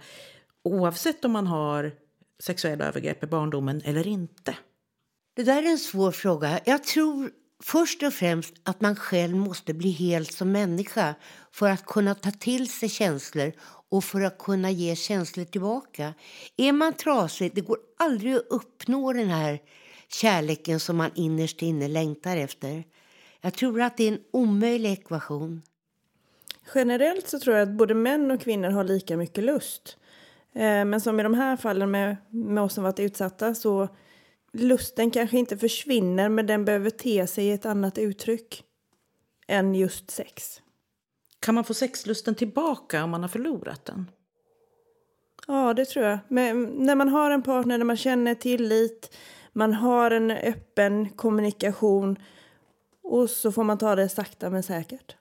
[0.62, 2.01] Oavsett om man har
[2.42, 4.56] sexuella övergrepp i barndomen eller inte.
[5.34, 6.60] Det där är en svår fråga.
[6.64, 7.30] Jag tror
[7.62, 11.14] först och främst att man själv måste bli helt som människa
[11.52, 13.52] för att kunna ta till sig känslor
[13.88, 16.14] och för att kunna ge känslor tillbaka.
[16.56, 19.60] Är man trasig, det går aldrig att uppnå den här
[20.08, 22.84] kärleken som man innerst inne längtar efter.
[23.40, 25.62] Jag tror att det är en omöjlig ekvation.
[26.74, 29.96] Generellt så tror jag att både män och kvinnor har lika mycket lust.
[30.54, 33.88] Eh, men som i de här fallen med, med oss som varit utsatta så
[34.52, 38.64] lusten kanske inte försvinner men den behöver te sig i ett annat uttryck
[39.46, 40.62] än just sex.
[41.40, 44.10] Kan man få sexlusten tillbaka om man har förlorat den?
[45.46, 46.18] Ja, det tror jag.
[46.28, 49.16] Men när man har en partner där man känner tillit,
[49.52, 52.18] man har en öppen kommunikation
[53.02, 55.16] och så får man ta det sakta men säkert.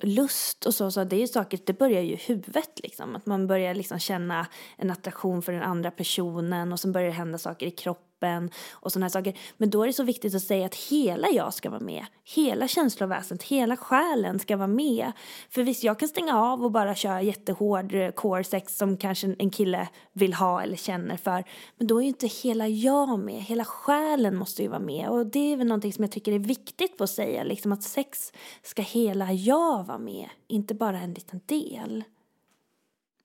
[0.00, 3.16] Lust och så, så det är ju saker, det börjar ju i huvudet liksom.
[3.16, 4.46] Att man börjar liksom känna
[4.76, 8.50] en attraktion för den andra personen och sen börjar det hända saker i kroppen kroppen
[8.70, 9.34] och sådana här saker.
[9.56, 12.06] Men då är det så viktigt att säga att hela jag ska vara med.
[12.24, 15.12] Hela känsloväsendet, hela själen ska vara med.
[15.50, 19.34] För visst, jag kan stänga av och bara köra jättehård eh, core sex som kanske
[19.38, 21.44] en kille vill ha eller känner för.
[21.78, 23.42] Men då är ju inte hela jag med.
[23.42, 25.08] Hela själen måste ju vara med.
[25.08, 27.44] Och det är väl någonting som jag tycker är viktigt att säga.
[27.44, 30.28] Liksom att sex ska hela jag vara med.
[30.48, 32.04] Inte bara en liten del.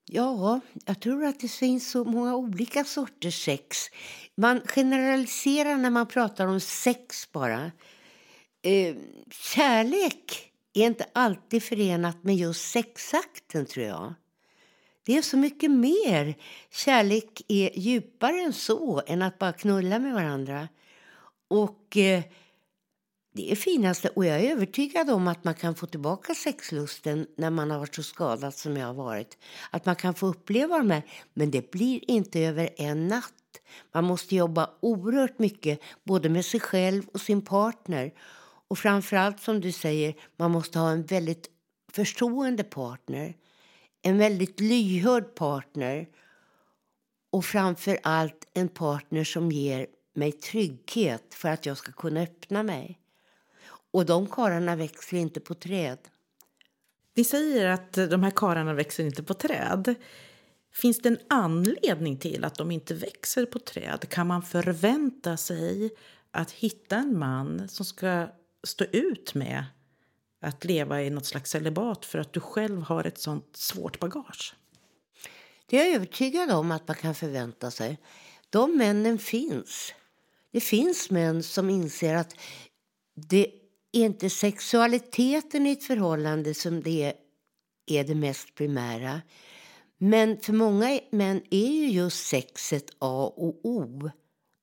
[0.06, 3.78] Ja, jag tror att det finns så många olika sorters sex.
[4.36, 7.72] Man generaliserar när man pratar om sex bara.
[8.62, 8.96] Eh,
[9.32, 14.14] kärlek är inte alltid förenat med just sexakten, tror jag.
[15.06, 16.36] Det är så mycket mer.
[16.72, 20.68] Kärlek är djupare än så, än att bara knulla med varandra.
[21.48, 21.98] Och...
[21.98, 22.24] Eh,
[23.36, 27.50] det är finaste och jag är övertygad om att man kan få tillbaka sexlusten när
[27.50, 29.38] man har varit så skadad som jag har varit.
[29.72, 33.34] Att man kan få uppleva de här, men det blir inte över en natt.
[33.94, 38.14] Man måste jobba oerhört mycket både med sig själv och sin partner.
[38.68, 41.50] Och framförallt som du säger, man måste ha en väldigt
[41.92, 43.36] förstående partner.
[44.02, 46.08] En väldigt lyhörd partner.
[47.32, 52.64] Och framför allt en partner som ger mig trygghet för att jag ska kunna öppna
[52.64, 53.00] mig.
[53.94, 55.98] Och de kararna växer inte på träd.
[57.16, 59.96] Ni säger att de här kararna växer inte på träd.
[60.74, 64.10] Finns det en anledning till att de inte växer på träd?
[64.10, 65.92] Kan man förvänta sig
[66.32, 68.28] att hitta en man som ska
[68.64, 69.66] stå ut med
[70.42, 74.56] att leva i något slags celibat för att du själv har ett sånt svårt bagage?
[75.66, 78.00] Det är jag övertygad om att man kan förvänta sig.
[78.50, 79.94] De männen finns.
[80.52, 82.36] Det finns män som inser att
[83.16, 83.52] det
[83.94, 87.14] är inte sexualiteten i ett förhållande som det
[87.86, 89.22] är det mest primära.
[89.98, 94.10] Men för många män är ju just sexet A och O.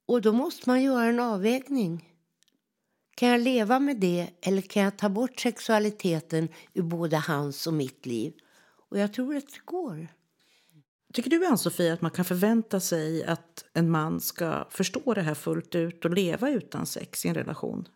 [0.07, 2.07] Och då måste man göra en avvägning.
[3.17, 7.75] Kan jag leva med det eller kan jag ta bort sexualiteten ur både hans och
[7.75, 8.33] mitt liv?
[8.91, 10.09] Och jag tror att det går.
[11.13, 15.35] Tycker du, Ann-Sofie, att man kan förvänta sig att en man ska förstå det här
[15.35, 17.89] fullt ut och leva utan sex i en relation?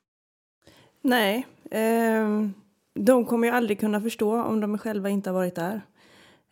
[1.07, 2.49] Nej, eh,
[2.95, 5.75] de kommer ju aldrig kunna förstå om de själva inte har varit där.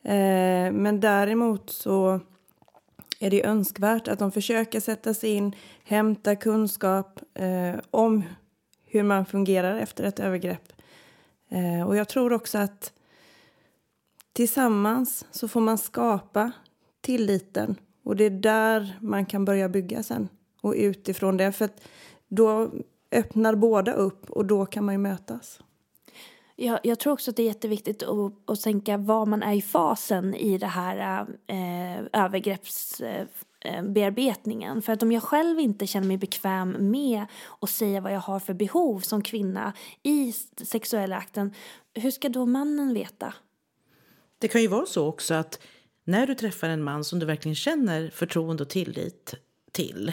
[0.03, 2.21] Eh, men däremot så
[3.21, 8.23] är det önskvärt att de försöker sätta sig in, hämta kunskap eh, om
[8.87, 10.73] hur man fungerar efter ett övergrepp.
[11.49, 12.93] Eh, och jag tror också att
[14.33, 16.53] tillsammans så får man skapa
[17.01, 20.29] tilliten och det är där man kan börja bygga sen
[20.61, 21.53] och utifrån det.
[21.53, 21.69] För
[22.29, 22.71] då
[23.13, 25.61] öppnar båda upp och då kan man ju mötas.
[26.57, 29.63] Jag, jag tror också att det är jätteviktigt att, att tänka var man är i
[29.63, 34.77] fasen i det här eh, övergreppsbearbetningen.
[34.77, 37.27] Eh, för att om jag själv inte känner mig bekväm med
[37.61, 39.73] att säga vad jag har för behov som kvinna
[40.03, 41.55] i sexuella akten,
[41.95, 43.35] hur ska då mannen veta?
[44.39, 45.61] Det kan ju vara så också att
[46.05, 49.35] när du träffar en man som du verkligen känner förtroende och tillit
[49.73, 50.13] till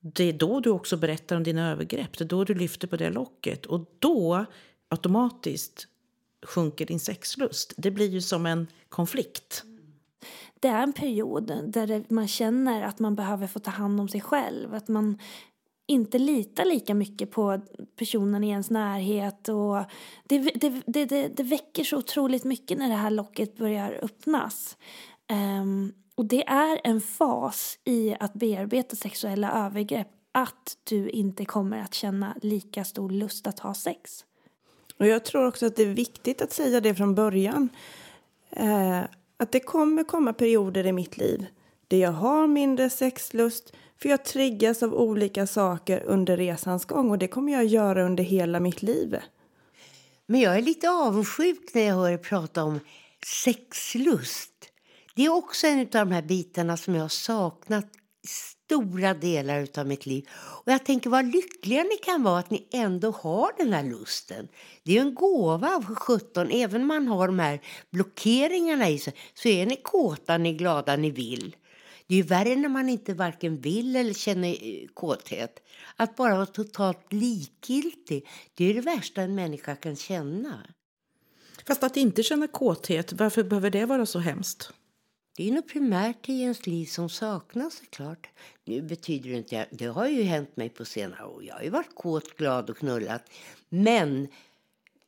[0.00, 2.18] det är då du också berättar om dina övergrepp.
[2.18, 3.66] Det är då du lyfter på det locket.
[3.66, 4.44] Och då
[4.88, 5.86] automatiskt
[6.42, 7.72] sjunker din sexlust.
[7.76, 9.64] Det blir ju som en konflikt.
[10.60, 14.20] Det är en period där man känner att man behöver få ta hand om sig
[14.20, 14.74] själv.
[14.74, 15.18] Att man
[15.86, 17.60] inte litar lika mycket på
[17.96, 19.48] personen i ens närhet.
[19.48, 19.76] Och
[20.24, 24.76] det, det, det, det, det väcker så otroligt mycket när det här locket börjar öppnas.
[25.60, 31.82] Um, och det är en fas i att bearbeta sexuella övergrepp att du inte kommer
[31.82, 34.24] att känna lika stor lust att ha sex.
[34.98, 37.68] Och jag tror också att det är viktigt att säga det från början.
[38.50, 39.00] Eh,
[39.36, 41.46] att det kommer komma perioder i mitt liv
[41.88, 47.18] där jag har mindre sexlust För jag triggas av olika saker under resans gång och
[47.18, 49.16] det kommer jag göra under hela mitt liv.
[50.26, 52.80] Men jag är lite avundsjuk när jag hör er prata om
[53.44, 54.69] sexlust.
[55.20, 57.86] Det är också en av de här bitarna som jag har saknat
[58.26, 60.28] stora delar av mitt liv.
[60.32, 64.48] Och jag tänker vad lyckliga ni kan vara att ni ändå har den här lusten.
[64.82, 69.14] Det är en gåva av 17, även om man har de här blockeringarna i sig,
[69.34, 71.56] så är ni kåta, ni glada, ni vill.
[72.06, 75.62] Det är ju värre när man inte varken vill eller känner eh, kåthet.
[75.96, 80.66] Att bara vara totalt likgiltig, det är det värsta en människa kan känna.
[81.66, 84.72] Fast att inte känna kåthet, varför behöver det vara så hemskt?
[85.40, 88.28] Det är något primärt i ens liv som saknas såklart.
[88.64, 91.44] Nu betyder det inte, det har ju hänt mig på senare år.
[91.44, 93.30] Jag har ju varit kåt, glad och knullat.
[93.68, 94.28] Men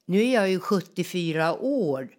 [0.07, 2.17] nu är jag ju 74 år.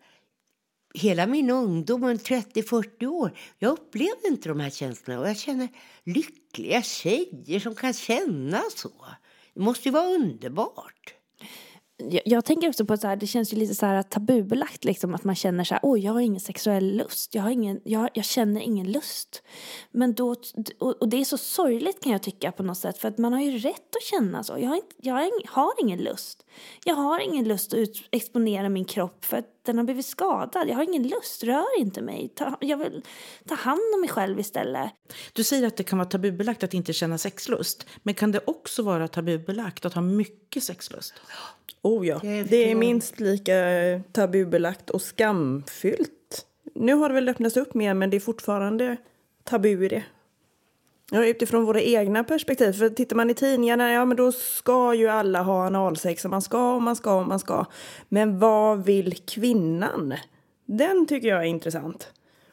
[0.94, 5.20] Hela min ungdom, 30-40 år, jag upplevde inte de här känslorna.
[5.20, 5.68] Och jag känner
[6.04, 9.06] lyckliga tjejer som kan känna så.
[9.54, 11.14] Det måste ju vara underbart
[12.10, 15.24] jag, jag, tänker också på att det känns ju lite så här tabubelagt liksom att
[15.24, 18.26] man känner så här, oj jag har ingen sexuell lust, jag, har ingen, jag, jag
[18.26, 19.44] känner ingen lust.
[19.92, 20.36] Men då,
[20.80, 23.34] och, och, det är så sorgligt kan jag tycka på något sätt för att man
[23.34, 24.58] har ju rätt att känna så.
[24.60, 25.14] Jag har, inte, jag
[25.48, 26.43] har ingen lust.
[26.86, 30.70] Jag har ingen lust att ut, exponera min kropp för att den har blivit skadad.
[30.70, 32.32] Jag har ingen lust, rör inte mig.
[32.36, 33.02] Ta, jag vill
[33.48, 34.92] ta hand om mig själv istället.
[35.34, 37.88] Du säger att det kan vara tabubelagt att inte känna sexlust.
[38.04, 41.14] Men kan det också vara tabubelagt att ha mycket sexlust?
[41.82, 43.54] Oh ja, det är minst lika
[44.12, 46.46] tabubelagt och skamfyllt.
[46.76, 48.98] Nu har det väl öppnats upp mer men det är fortfarande
[49.44, 50.04] tabu i det.
[51.12, 52.74] Ja, utifrån våra egna perspektiv.
[52.74, 56.42] För tittar man i tidningarna, ja men då ska ju alla ha analsex och man
[56.42, 57.66] ska och man ska och man ska.
[58.10, 60.14] Men vad vill kvinnan?
[60.66, 62.12] Den tycker jag är intressant.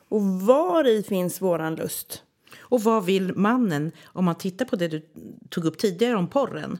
[0.08, 2.22] Och var i finns våran lust?
[2.58, 5.02] Och vad vill mannen om man tittar på det du
[5.48, 6.78] tog upp tidigare om porren?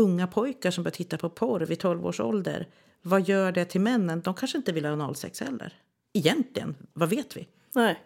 [0.00, 2.68] unga pojkar som börjar titta på porr vid 12 års ålder.
[3.02, 4.20] Vad gör det till männen?
[4.20, 5.72] De kanske inte vill ha analsex heller.
[6.12, 7.48] Egentligen, vad vet vi?
[7.74, 8.02] Nej.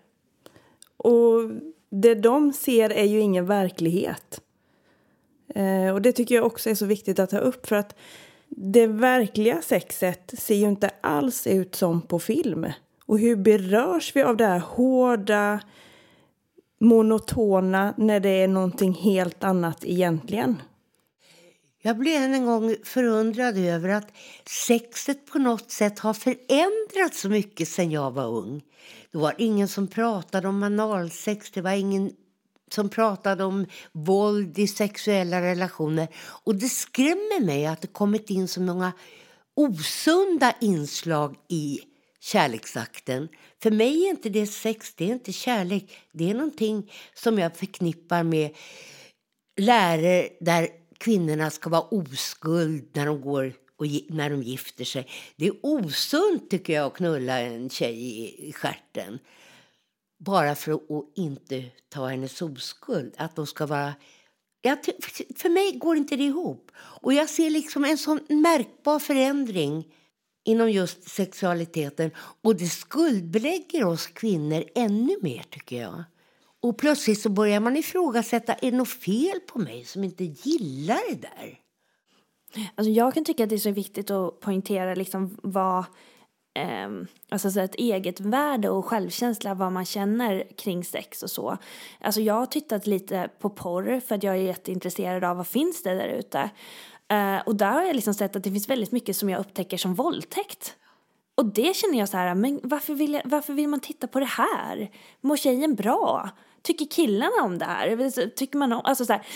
[0.96, 1.50] Och
[2.02, 4.40] det de ser är ju ingen verklighet.
[5.54, 7.96] Eh, och det tycker jag också är så viktigt att ta upp för att
[8.48, 12.66] det verkliga sexet ser ju inte alls ut som på film.
[13.06, 15.60] Och hur berörs vi av det här hårda,
[16.80, 20.62] monotona när det är någonting helt annat egentligen?
[21.82, 24.12] Jag blev en gång förundrad över att
[24.66, 28.62] sexet på något sätt har förändrats så mycket sen jag var ung.
[29.14, 32.12] Det var ingen som pratade om analsex, det var ingen
[32.70, 36.08] som pratade om våld i sexuella relationer.
[36.16, 38.92] Och det skrämmer mig att det kommit in så många
[39.54, 41.80] osunda inslag i
[42.20, 43.28] kärleksakten.
[43.62, 45.98] För mig är inte det sex, det är inte kärlek.
[46.12, 48.56] Det är någonting som jag förknippar med
[49.56, 53.52] läror där kvinnorna ska vara oskuld när de går
[53.84, 55.08] och när de gifter sig.
[55.36, 59.18] Det är osunt tycker jag att knulla en tjej i, skärten.
[60.18, 60.82] Bara för att
[61.16, 63.14] inte ta hennes oskuld.
[63.16, 63.94] Att de ska vara...
[64.60, 64.78] Jag,
[65.36, 66.70] för mig går inte det ihop.
[66.76, 69.92] Och jag ser liksom en sån märkbar förändring
[70.44, 72.10] inom just sexualiteten.
[72.16, 76.04] Och det skuldbelägger oss kvinnor ännu mer tycker jag.
[76.60, 81.10] Och plötsligt så börjar man ifrågasätta, är det något fel på mig som inte gillar
[81.10, 81.63] det där?
[82.74, 85.78] Alltså jag kan tycka att det är så viktigt att poängtera liksom vad
[86.54, 86.88] eh,
[87.28, 91.58] alltså så ett eget värde och självkänsla, vad man känner kring sex och så.
[92.00, 95.82] Alltså jag har tittat lite på porr för att jag är jätteintresserad av vad finns
[95.82, 96.50] det där ute.
[97.08, 99.76] Eh, och där har jag liksom sett att det finns väldigt mycket som jag upptäcker
[99.76, 100.76] som våldtäkt.
[101.34, 104.20] Och det känner jag så här, men varför vill, jag, varför vill man titta på
[104.20, 104.90] det här?
[105.20, 106.30] Mår tjejen bra?
[106.64, 108.28] Tycker killarna om det här?
[108.28, 109.26] Tycker man om, alltså så här,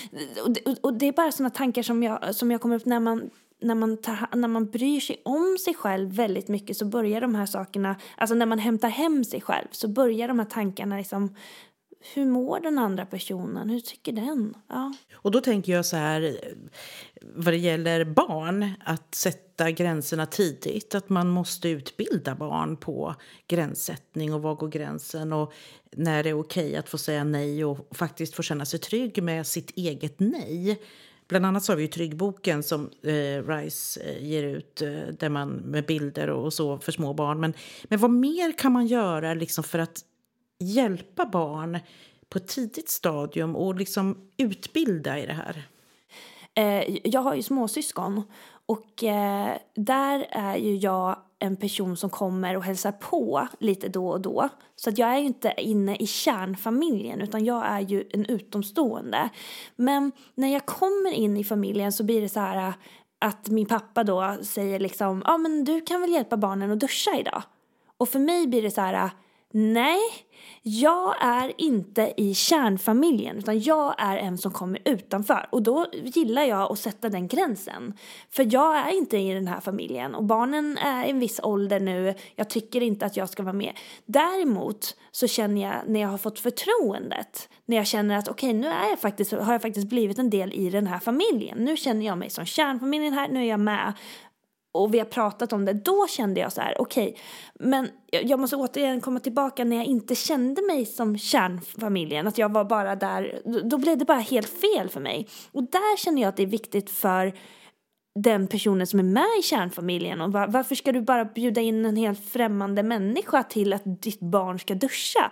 [0.45, 3.29] och, och, det är bara sådana tankar som jag, som jag kommer upp när man
[3.61, 7.35] när man, tar, när man bryr sig om sig själv väldigt mycket så börjar de
[7.35, 11.35] här sakerna, alltså när man hämtar hem sig själv så börjar de här tankarna liksom
[11.99, 13.69] hur mår den andra personen?
[13.69, 14.57] Hur tycker den?
[14.67, 14.93] Ja.
[15.13, 16.39] Och då tänker jag så här,
[17.21, 20.95] vad det gäller barn, att sätta gränserna tidigt.
[20.95, 23.15] Att man måste utbilda barn på
[23.47, 25.53] gränssättning och var går gränsen och
[25.91, 29.47] när det är okej att få säga nej och faktiskt få känna sig trygg med
[29.47, 30.81] sitt eget nej.
[31.27, 34.89] Bland annat så har vi ju Tryggboken som eh, RISE eh, ger ut eh,
[35.19, 37.39] där man, med bilder och, och, så för små barn.
[37.39, 40.03] Men, men vad mer kan man göra liksom för att
[40.59, 41.79] hjälpa barn
[42.29, 45.67] på ett tidigt stadium och liksom utbilda i det här?
[46.53, 48.23] Eh, jag har ju småsyskon
[48.65, 54.09] Och eh, där är ju jag en person som kommer och hälsar på lite då
[54.09, 54.49] och då.
[54.75, 59.29] Så att jag är ju inte inne i kärnfamiljen utan jag är ju en utomstående.
[59.75, 62.73] Men när jag kommer in i familjen så blir det så här eh,
[63.19, 66.79] att min pappa då säger liksom, ja ah, men du kan väl hjälpa barnen att
[66.79, 67.43] duscha idag?
[67.97, 69.11] Och för mig blir det så här, eh,
[69.53, 69.99] nej,
[70.61, 76.43] jag är inte i kärnfamiljen utan jag är en som kommer utanför och då gillar
[76.43, 77.93] jag att sätta den gränsen.
[78.29, 81.79] För jag är inte i den här familjen och barnen är i en viss ålder
[81.79, 83.73] nu, jag tycker inte att jag ska vara med.
[84.05, 88.61] Däremot så känner jag när jag har fått förtroendet, när jag känner att okej okay,
[88.61, 91.57] nu är jag faktiskt, har jag faktiskt blivit en del i den här familjen.
[91.57, 93.93] Nu känner jag mig som kärnfamiljen här, nu är jag med
[94.71, 97.21] och vi har pratat om det, då kände jag så här, okej, okay,
[97.69, 102.53] men jag måste återigen komma tillbaka när jag inte kände mig som kärnfamiljen, att jag
[102.53, 105.27] var bara där, då blev det bara helt fel för mig.
[105.51, 107.33] Och där känner jag att det är viktigt för
[108.19, 111.95] den personen som är med i kärnfamiljen och varför ska du bara bjuda in en
[111.95, 115.31] helt främmande människa till att ditt barn ska duscha?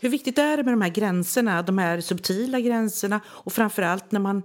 [0.00, 4.20] Hur viktigt är det med de här gränserna, de här subtila gränserna och framförallt när
[4.20, 4.42] man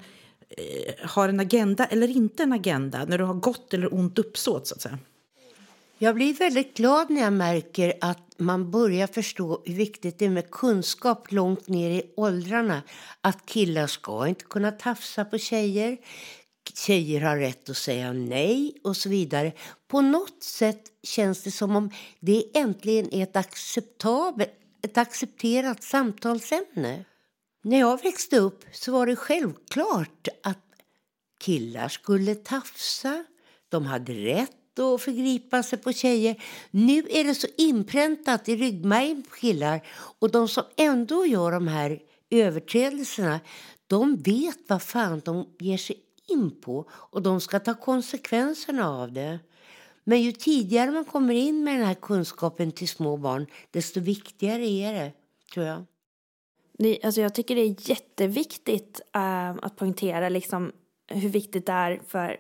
[0.58, 4.68] Eh, har en agenda eller inte en agenda, när du har gott eller ont uppsåt
[4.68, 5.00] så att säga?
[5.98, 10.30] Jag blir väldigt glad när jag märker att man börjar förstå hur viktigt det är
[10.30, 12.82] med kunskap långt ner i åldrarna.
[13.22, 15.98] Att killar ska inte kunna tafsa på tjejer.
[16.74, 19.52] Tjejer har rätt att säga nej och så vidare.
[19.88, 24.50] På något sätt känns det som om det äntligen är ett acceptabelt,
[24.82, 27.06] ett accepterat samtalsämne.
[27.64, 30.60] När jag växte upp så var det självklart att
[31.40, 33.26] killar skulle tafsa.
[33.70, 36.44] De hade rätt att förgripa sig på tjejer.
[36.72, 39.88] Nu är det så inpräntat i ryggmärgen på killar.
[40.20, 42.00] Och de som ändå gör de här
[42.30, 43.40] överträdelserna,
[43.88, 45.96] de vet vad fan de ger sig
[46.28, 49.40] in på och de ska ta konsekvenserna av det.
[50.04, 54.66] Men ju tidigare man kommer in med den här kunskapen till små barn, desto viktigare
[54.66, 55.12] är det,
[55.54, 55.86] tror jag.
[56.84, 60.72] Det, alltså jag tycker det är jätteviktigt äh, att poängtera liksom
[61.08, 62.38] hur viktigt det är för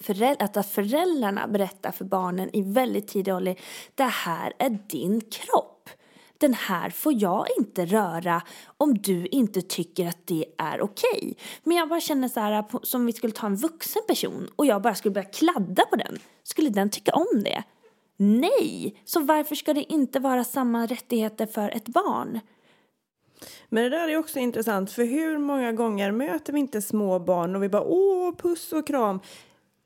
[0.00, 3.56] föräldrar, att föräldrarna berättar för barnen i väldigt tidig ålder
[3.94, 5.90] det här är din kropp.
[6.38, 8.42] Den här får jag inte röra
[8.76, 11.08] om du inte tycker att det är okej.
[11.12, 11.34] Okay.
[11.62, 14.82] Men jag bara känner så här, som vi skulle ta en vuxen person och jag
[14.82, 16.18] bara skulle börja kladda på den.
[16.42, 17.62] Skulle den tycka om det?
[18.16, 18.96] Nej!
[19.04, 22.40] Så varför ska det inte vara samma rättigheter för ett barn?
[23.68, 27.56] Men det där är också intressant, för hur många gånger möter vi inte små barn
[27.56, 29.20] och vi bara åh, puss och kram.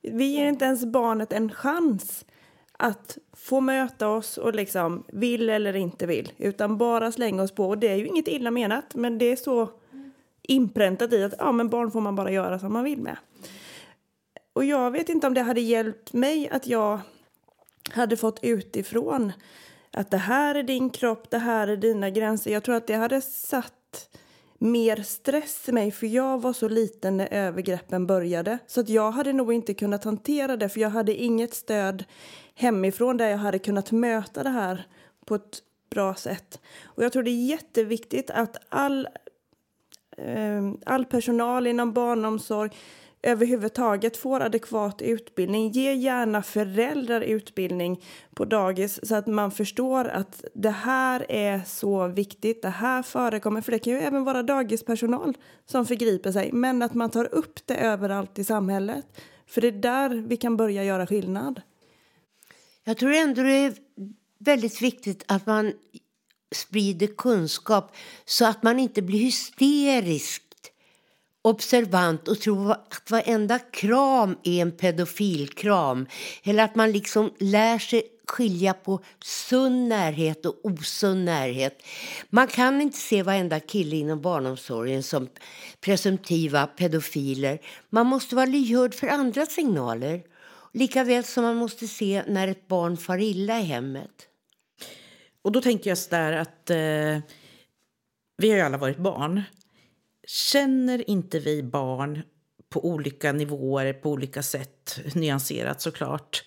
[0.02, 2.24] Vi ger inte ens barnet en chans
[2.72, 7.68] att få möta oss och liksom vill eller inte vill, utan bara slänga oss på.
[7.68, 9.68] Och det är ju inget illa menat, men det är så
[10.42, 13.16] inpräntat i att ja, men barn får man bara göra som man vill med.
[14.52, 17.00] Och jag vet inte om det hade hjälpt mig att jag
[17.90, 19.32] hade fått utifrån
[19.90, 22.50] att det här är din kropp, det här är dina gränser.
[22.50, 23.74] Jag tror att det hade satt
[24.58, 28.58] mer stress i mig för jag var så liten när övergreppen började.
[28.66, 32.04] Så att jag hade nog inte kunnat hantera det för jag hade inget stöd
[32.54, 34.86] hemifrån där jag hade kunnat möta det här
[35.24, 36.60] på ett bra sätt.
[36.84, 39.08] Och jag tror det är jätteviktigt att all,
[40.16, 42.70] eh, all personal inom barnomsorg
[43.22, 45.70] överhuvudtaget får adekvat utbildning.
[45.70, 48.04] Ge gärna föräldrar utbildning
[48.34, 53.60] på dagis så att man förstår att det här är så viktigt, det här förekommer.
[53.60, 57.66] För det kan ju även vara dagispersonal som förgriper sig, men att man tar upp
[57.66, 59.06] det överallt i samhället.
[59.46, 61.60] För det är där vi kan börja göra skillnad.
[62.84, 63.74] Jag tror ändå det är
[64.38, 65.72] väldigt viktigt att man
[66.54, 70.47] sprider kunskap så att man inte blir hysterisk
[71.48, 76.06] observant och tror att varenda kram är en pedofilkram.
[76.42, 81.82] Eller att man liksom lär sig skilja på sund närhet och osund närhet.
[82.30, 85.28] Man kan inte se varenda kille inom barnomsorgen som
[85.80, 87.58] presumtiva pedofiler.
[87.90, 90.22] Man måste vara lyhörd för andra signaler.
[90.72, 94.28] Lika väl som man måste se när ett barn far illa i hemmet.
[95.42, 97.22] Och då tänker jag så där att eh,
[98.36, 99.42] vi har ju alla varit barn.
[100.28, 102.22] Känner inte vi barn
[102.68, 106.44] på olika nivåer, på olika sätt, nyanserat såklart,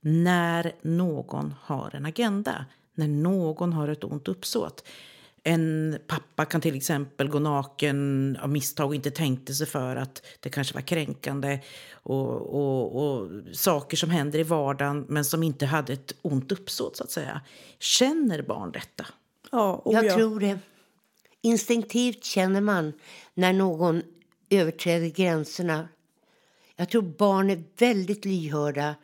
[0.00, 2.64] när någon har en agenda,
[2.94, 4.84] när någon har ett ont uppsåt.
[5.42, 10.22] En pappa kan till exempel gå naken av misstag och inte tänkte sig för att
[10.40, 11.60] det kanske var kränkande
[11.92, 16.96] och, och, och saker som händer i vardagen men som inte hade ett ont uppsåt
[16.96, 17.40] så att säga.
[17.78, 19.06] Känner barn detta?
[19.52, 20.14] Ja, jag ja.
[20.14, 20.58] tror det.
[21.42, 22.92] Instinktivt känner man
[23.34, 24.02] när någon
[24.50, 25.88] överträder gränserna.
[26.76, 28.94] Jag tror barn är väldigt lyhörda.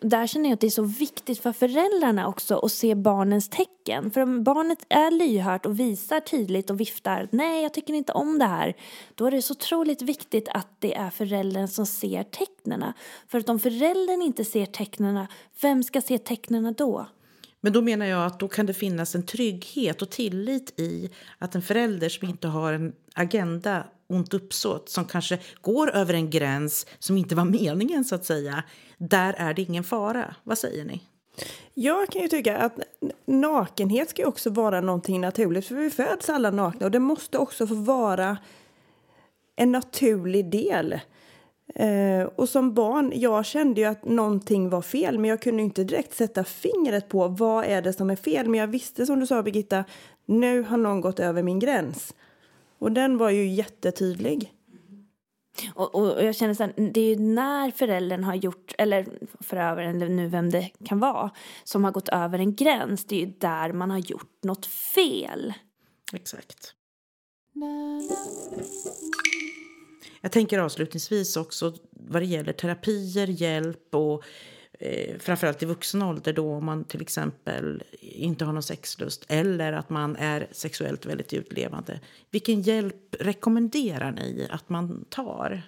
[0.00, 4.10] Där känner jag att det är så viktigt för föräldrarna också att se barnens tecken.
[4.10, 8.38] För om barnet är lyhört och visar tydligt och viftar nej, jag tycker inte om
[8.38, 8.76] det här.
[9.14, 12.94] Då är det så otroligt viktigt att det är föräldern som ser tecknena.
[13.28, 15.28] För att om föräldern inte ser tecknena,
[15.60, 17.06] vem ska se tecknena då?
[17.66, 21.54] Men då menar jag att då kan det finnas en trygghet och tillit i att
[21.54, 26.86] en förälder som inte har en agenda, ont uppsåt, som kanske går över en gräns
[26.98, 28.64] som inte var meningen så att säga,
[28.98, 30.34] där är det ingen fara.
[30.44, 31.02] Vad säger ni?
[31.74, 32.78] Jag kan ju tycka att
[33.26, 37.66] nakenhet ska också vara någonting naturligt, för vi föds alla nakna och det måste också
[37.66, 38.38] få vara
[39.56, 41.00] en naturlig del.
[41.74, 45.84] Eh, och som barn, jag kände ju att någonting var fel men jag kunde inte
[45.84, 48.48] direkt sätta fingret på vad är det som är fel.
[48.48, 49.84] Men jag visste som du sa Birgitta,
[50.26, 52.14] nu har någon gått över min gräns.
[52.78, 54.52] Och den var ju jättetydlig.
[55.74, 59.06] Och, och, jag känner så här, det är ju när föräldern har gjort, eller
[59.40, 61.30] förövaren, eller nu vem det kan vara,
[61.64, 65.54] som har gått över en gräns, det är ju där man har gjort något fel.
[66.12, 66.74] Exakt.
[70.26, 74.24] Jag tänker avslutningsvis också vad det gäller terapier, hjälp och
[74.78, 79.72] eh, framförallt i vuxen ålder då om man till exempel inte har någon sexlust eller
[79.72, 82.00] att man är sexuellt väldigt utlevande.
[82.30, 85.62] Vilken hjälp rekommenderar ni att man tar?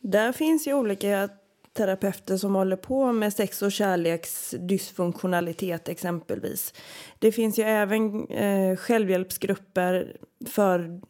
[0.00, 1.28] Där finns ju olika
[1.72, 6.74] terapeuter som håller på med sex och kärleksdysfunktionalitet exempelvis.
[7.18, 11.00] Det finns ju även eh, självhjälpsgrupper för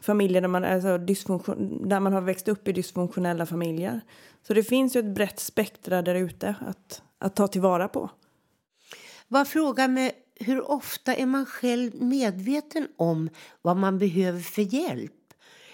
[0.00, 4.00] familjer där man, alltså dysfunktion, där man har växt upp i dysfunktionella familjer.
[4.42, 8.10] Så det finns ju ett brett spektra där ute att, att ta tillvara på.
[9.28, 13.30] Vad frågar med hur ofta är man själv medveten om
[13.62, 15.12] vad man behöver för hjälp?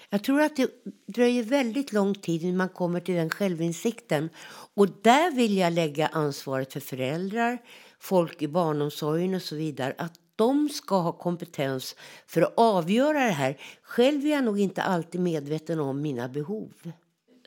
[0.09, 0.71] Jag tror att det
[1.07, 4.29] dröjer väldigt lång tid innan man kommer till den självinsikten.
[4.73, 7.57] Och där vill jag lägga ansvaret för föräldrar,
[7.99, 9.95] folk i barnomsorgen och så vidare.
[9.97, 11.95] Att de ska ha kompetens
[12.27, 13.57] för att avgöra det här.
[13.81, 16.71] Själv är jag nog inte alltid medveten om mina behov.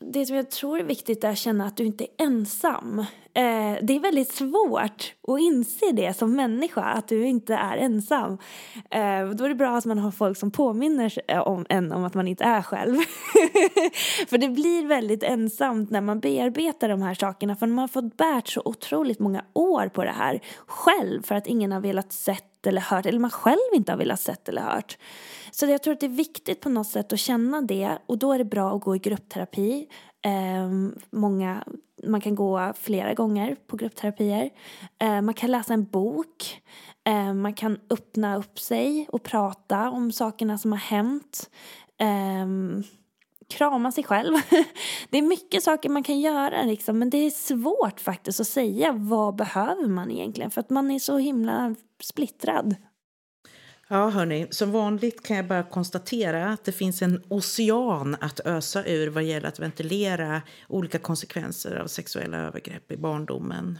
[0.02, 2.98] Det som jag tror är viktigt är att känna att du inte är ensam.
[3.34, 8.38] Eh, det är väldigt svårt att inse det som människa, att du inte är ensam.
[8.90, 12.04] Eh, då är det bra att man har folk som påminner eh, om en om
[12.04, 12.96] att man inte är själv.
[14.28, 18.16] för det blir väldigt ensamt när man bearbetar de här sakerna, för man har fått
[18.16, 22.49] bärt så otroligt många år på det här själv för att ingen har velat sett
[22.66, 24.98] eller hört, eller man själv inte har velat sett eller hört.
[25.50, 28.32] Så jag tror att det är viktigt på något sätt att känna det och då
[28.32, 29.86] är det bra att gå i gruppterapi.
[30.22, 30.70] Eh,
[31.10, 31.64] många,
[32.04, 34.50] man kan gå flera gånger på gruppterapier.
[34.98, 36.62] Eh, man kan läsa en bok.
[37.04, 41.50] Eh, man kan öppna upp sig och prata om sakerna som har hänt.
[41.98, 42.82] Ehm,
[43.50, 44.34] krama sig själv.
[45.10, 48.92] Det är mycket saker man kan göra liksom, men det är svårt faktiskt att säga
[48.92, 52.76] vad behöver man egentligen för att man är så himla splittrad.
[53.92, 58.84] Ja, hörni, som vanligt kan jag bara konstatera att det finns en ocean att ösa
[58.84, 63.78] ur vad gäller att ventilera olika konsekvenser av sexuella övergrepp i barndomen.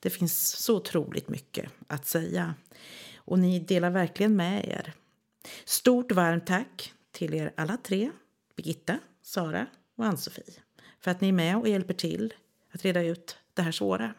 [0.00, 2.54] Det finns så otroligt mycket att säga.
[3.16, 4.92] Och ni delar verkligen med er.
[5.64, 8.10] Stort varmt tack till er alla tre,
[8.56, 10.60] Birgitta, Sara och Ann-Sofie,
[11.00, 12.34] för att ni är med och hjälper till
[12.72, 14.14] att reda ut det här svåra.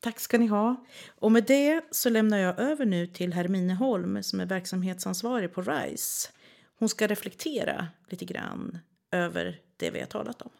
[0.00, 0.86] Tack ska ni ha.
[1.08, 5.62] Och med det så lämnar jag över nu till Hermine Holm som är verksamhetsansvarig på
[5.62, 6.28] RISE.
[6.78, 8.78] Hon ska reflektera lite grann
[9.10, 10.50] över det vi har talat om.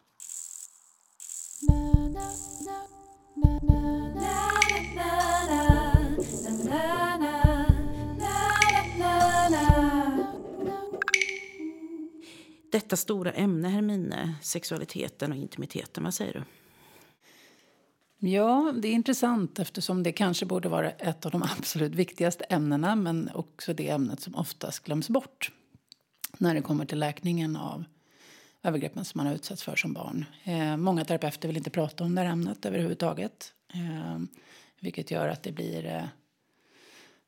[12.71, 16.43] Detta stora ämne, Hermine, sexualiteten och intimiteten, vad säger du?
[18.29, 22.95] Ja, det är intressant eftersom det kanske borde vara ett av de absolut viktigaste ämnena
[22.95, 25.51] men också det ämnet som oftast glöms bort
[26.37, 27.83] när det kommer till läkningen av
[28.63, 30.25] övergreppen som man har utsatts för som barn.
[30.43, 34.19] Eh, många terapeuter vill inte prata om det här ämnet överhuvudtaget eh,
[34.79, 36.05] vilket gör att det blir eh,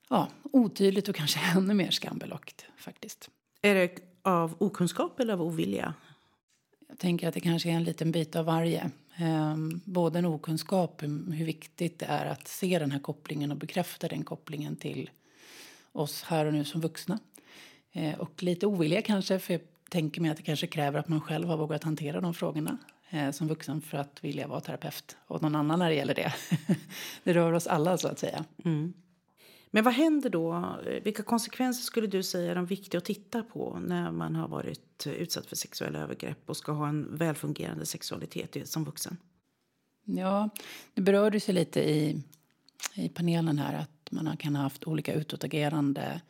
[0.09, 3.29] ja, otydligt och kanske ännu mer skambelagt faktiskt.
[3.61, 5.93] Är det av okunskap eller av ovilja?
[6.87, 8.91] Jag tänker att det kanske är en liten bit av varje.
[9.15, 14.07] Ehm, både en okunskap hur viktigt det är att se den här kopplingen och bekräfta
[14.07, 15.09] den kopplingen till
[15.91, 17.19] oss här och nu som vuxna.
[17.91, 21.21] Ehm, och lite ovilja kanske, för jag tänker mig att det kanske kräver att man
[21.21, 22.77] själv har vågat hantera de frågorna
[23.09, 26.33] eh, som vuxen för att vilja vara terapeut åt någon annan när det gäller det.
[27.23, 28.45] det rör oss alla så att säga.
[28.65, 28.93] Mm.
[29.75, 30.75] Men vad händer då?
[31.03, 35.07] Vilka konsekvenser skulle du säga är de viktiga att titta på när man har varit
[35.07, 39.17] utsatt för sexuella övergrepp och ska ha en välfungerande sexualitet som vuxen?
[40.05, 40.49] Ja,
[40.93, 42.21] det berördes ju lite i,
[42.95, 46.21] i panelen här att man kan ha haft olika utåtagerande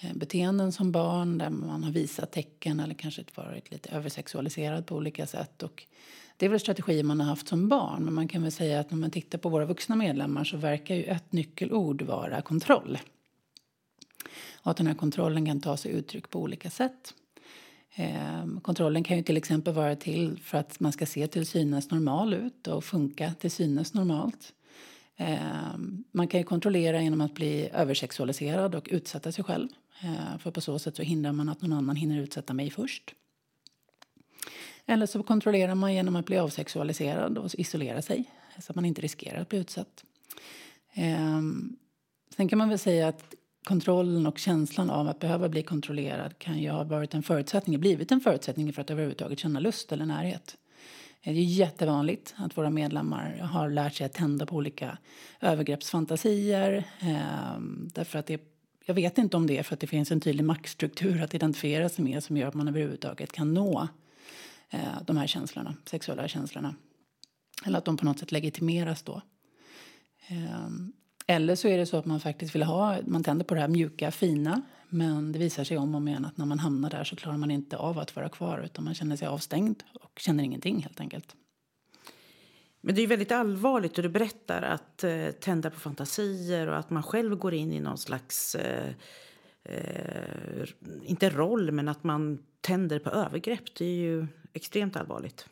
[0.00, 4.96] eh, beteenden som barn där man har visat tecken eller kanske varit lite översexualiserad på
[4.96, 5.62] olika sätt.
[5.62, 5.86] Och
[6.38, 8.90] det är väl strategier man har haft som barn men man kan väl säga att
[8.90, 12.98] när man tittar på våra vuxna medlemmar så verkar ju ett nyckelord vara kontroll.
[14.62, 17.14] Och att den här kontrollen kan ta sig uttryck på olika sätt.
[17.94, 21.90] Eh, kontrollen kan ju till exempel vara till för att man ska se till synes
[21.90, 24.52] normal ut och funka till synes normalt.
[25.16, 25.78] Eh,
[26.12, 29.68] man kan ju kontrollera genom att bli översexualiserad och utsätta sig själv.
[30.02, 33.14] Eh, för på så sätt så hindrar man att någon annan hinner utsätta mig först.
[34.90, 38.24] Eller så kontrollerar man genom att bli avsexualiserad och isolera sig
[38.58, 40.04] så att man inte riskerar att bli utsatt.
[40.94, 41.40] Eh,
[42.36, 43.34] sen kan man väl säga att
[43.64, 48.12] kontrollen och känslan av att behöva bli kontrollerad kan ju ha varit en förutsättning, blivit
[48.12, 50.56] en förutsättning för att överhuvudtaget känna lust eller närhet.
[51.24, 54.98] Det är jättevanligt att våra medlemmar har lärt sig att tända på olika
[55.40, 56.84] övergreppsfantasier.
[57.00, 57.60] Eh,
[57.94, 58.42] därför att det,
[58.84, 61.88] jag vet inte om det är för att det finns en tydlig maktstruktur att identifiera
[61.88, 63.88] sig med som gör att man överhuvudtaget kan nå
[64.70, 66.74] eh, de här känslorna, sexuella känslorna.
[67.66, 69.22] Eller att de på något sätt legitimeras då.
[70.28, 70.68] Eh,
[71.26, 73.68] eller så är det så att man faktiskt vill ha, man tänder på det här
[73.68, 74.62] mjuka, fina.
[74.88, 77.50] Men det visar sig om och igen att när man hamnar där så klarar man
[77.50, 81.36] inte av att vara kvar utan man känner sig avstängd och känner ingenting helt enkelt.
[82.80, 86.90] Men det är väldigt allvarligt hur du berättar att eh, tända på fantasier och att
[86.90, 88.92] man själv går in i någon slags, eh,
[89.64, 90.68] eh,
[91.02, 93.74] inte roll, men att man tänder på övergrepp.
[93.78, 95.46] Det är ju extremt allvarligt.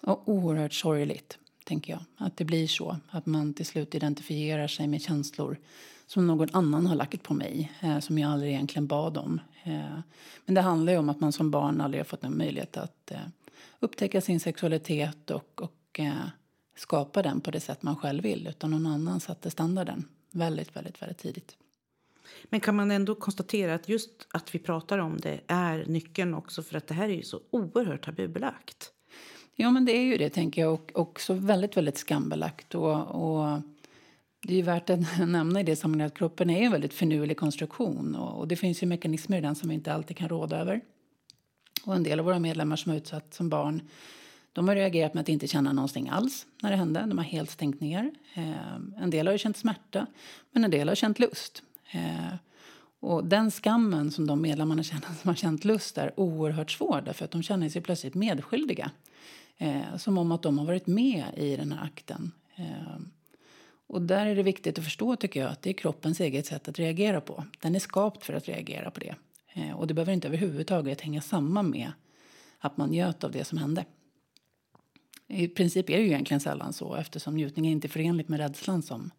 [0.00, 2.04] Och oerhört sorgligt tänker jag.
[2.16, 2.96] Att det blir så.
[3.10, 5.56] Att man till slut identifierar sig med känslor
[6.06, 9.40] som någon annan har lagt på mig, eh, som jag aldrig egentligen bad om.
[9.62, 9.98] Eh,
[10.44, 13.10] men det handlar ju om att man som barn aldrig har fått en möjlighet att
[13.10, 13.18] eh,
[13.80, 16.12] upptäcka sin sexualitet och, och eh,
[16.76, 18.46] skapa den på det sätt man själv vill.
[18.46, 21.56] Utan någon annan satte standarden väldigt, väldigt, väldigt tidigt.
[22.44, 26.62] Men kan man ändå konstatera att just att vi pratar om det är nyckeln också
[26.62, 28.90] för att det här är ju så oerhört tabubelagt?
[29.56, 30.72] Ja, men det är ju det, tänker jag.
[30.72, 32.74] Och också väldigt, väldigt skambelagt.
[32.74, 33.60] Och, och
[34.42, 37.36] det är ju värt att nämna i det sammanhanget att kroppen är en väldigt finurlig
[37.36, 38.14] konstruktion.
[38.14, 40.80] Och, och, det finns ju mekanismer i den som vi inte alltid kan råda över.
[41.84, 43.82] Och en del av våra medlemmar som är utsatts som barn
[44.54, 47.00] de har reagerat med att inte känna någonting alls när det hände.
[47.00, 48.10] De har helt stängt ner.
[48.34, 50.06] Eh, en del har ju känt smärta,
[50.50, 51.62] men en del har känt lust.
[51.94, 52.34] Eh,
[53.00, 57.24] och den skammen som de medlemmarna känner som har känt lust är oerhört svår därför
[57.24, 58.90] att de känner sig plötsligt medskyldiga.
[59.56, 62.32] Eh, som om att de har varit med i den här akten.
[62.56, 62.98] Eh,
[63.86, 66.68] och där är det viktigt att förstå tycker jag att det är kroppens eget sätt
[66.68, 67.44] att reagera på.
[67.60, 69.14] Den är skapt för att reagera på det.
[69.52, 71.92] Eh, och det behöver inte överhuvudtaget hänga samman med
[72.58, 73.84] att man njöt av det som hände.
[75.28, 78.82] I princip är det ju egentligen sällan så eftersom njutning är inte förenligt med rädslan
[78.82, 79.10] som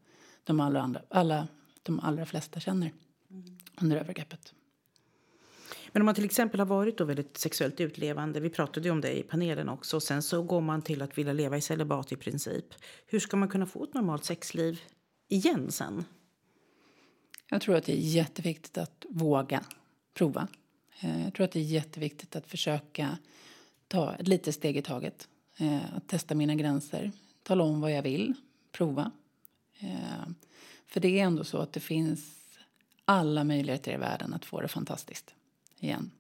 [0.44, 1.48] de alla, andra, alla,
[1.86, 2.92] de allra flesta känner
[3.82, 4.54] under övergreppet.
[5.92, 9.20] Men om man till exempel har varit då väldigt sexuellt utlevande, vi pratade om det
[9.20, 12.16] i panelen också, och sen så går man till att vilja leva i celibat i
[12.16, 12.66] princip.
[13.06, 14.82] Hur ska man kunna få ett normalt sexliv
[15.28, 16.06] igen sen?
[17.50, 19.66] Jag tror att det är jätteviktigt att våga
[20.14, 20.48] prova.
[21.00, 23.18] Eh, jag tror att det är jätteviktigt att försöka
[23.88, 25.28] ta ett litet steg i taget.
[25.58, 27.12] Eh, att testa mina gränser,
[27.44, 28.34] tala om vad jag vill,
[28.72, 29.12] prova.
[30.96, 32.36] För det är ändå så att det finns
[33.06, 35.36] alla möjligheter i världen att få det fantastiskt
[35.80, 36.12] igen.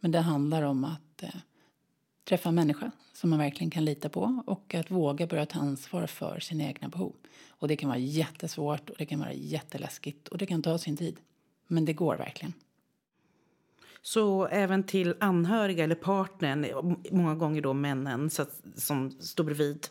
[0.00, 1.28] Men det handlar om att eh,
[2.24, 6.06] träffa en människa som man verkligen kan lita på och att våga börja ta ansvar
[6.06, 7.12] för sina egna behov.
[7.48, 10.96] Och det kan vara jättesvårt och det kan vara jätteläskigt och det kan ta sin
[10.96, 11.16] tid.
[11.66, 12.52] Men det går verkligen.
[14.02, 19.88] Så även till anhöriga eller partnern, många gånger då männen så att, som står bredvid.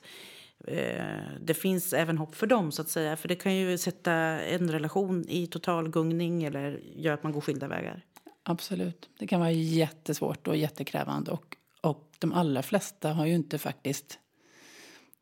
[0.67, 1.03] Eh,
[1.41, 3.17] det finns även hopp för dem, så att säga.
[3.17, 7.41] För det kan ju sätta en relation i total gungning eller göra att man går
[7.41, 8.01] skilda vägar.
[8.43, 9.09] Absolut.
[9.19, 11.31] Det kan vara jättesvårt och jättekrävande.
[11.31, 14.19] Och, och de allra flesta har ju inte faktiskt...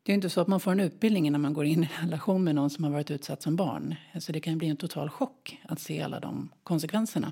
[0.10, 2.06] Det är inte så att man får en utbildning när man går in i en
[2.06, 3.96] relation med någon som har varit utsatt som barn.
[4.14, 7.32] Alltså det kan bli en total chock att se alla de konsekvenserna.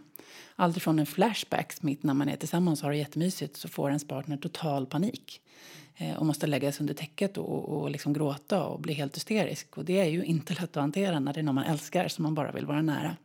[0.55, 3.89] Allt från en flashback mitt när man är tillsammans och har det jättemysigt så får
[3.89, 5.41] ens partner total panik
[5.95, 9.77] eh, och måste lägga sig under täcket och, och liksom gråta och bli helt hysterisk.
[9.77, 12.23] Och det är ju inte lätt att hantera när det är någon man älskar som
[12.23, 13.15] man bara vill vara nära.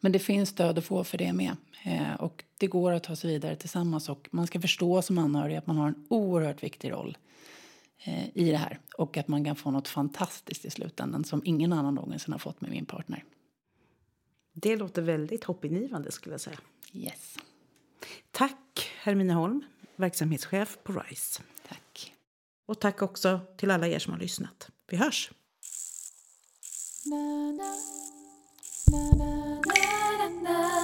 [0.00, 1.56] Men det finns stöd att få för det med.
[1.84, 5.56] Eh, och det går att ta sig vidare tillsammans och man ska förstå som anhörig
[5.56, 7.16] att man har en oerhört viktig roll
[8.34, 11.94] i det här och att man kan få något fantastiskt i slutändan som ingen annan
[11.94, 13.24] någonsin har fått med min partner.
[14.52, 16.58] Det låter väldigt hoppingivande skulle jag säga.
[16.92, 17.36] Yes.
[18.30, 19.64] Tack Hermine Holm,
[19.96, 21.42] verksamhetschef på RISE.
[21.68, 22.14] Tack.
[22.66, 24.70] Och tack också till alla er som har lyssnat.
[24.90, 25.30] Vi hörs!
[27.06, 27.70] na na
[28.90, 30.83] na na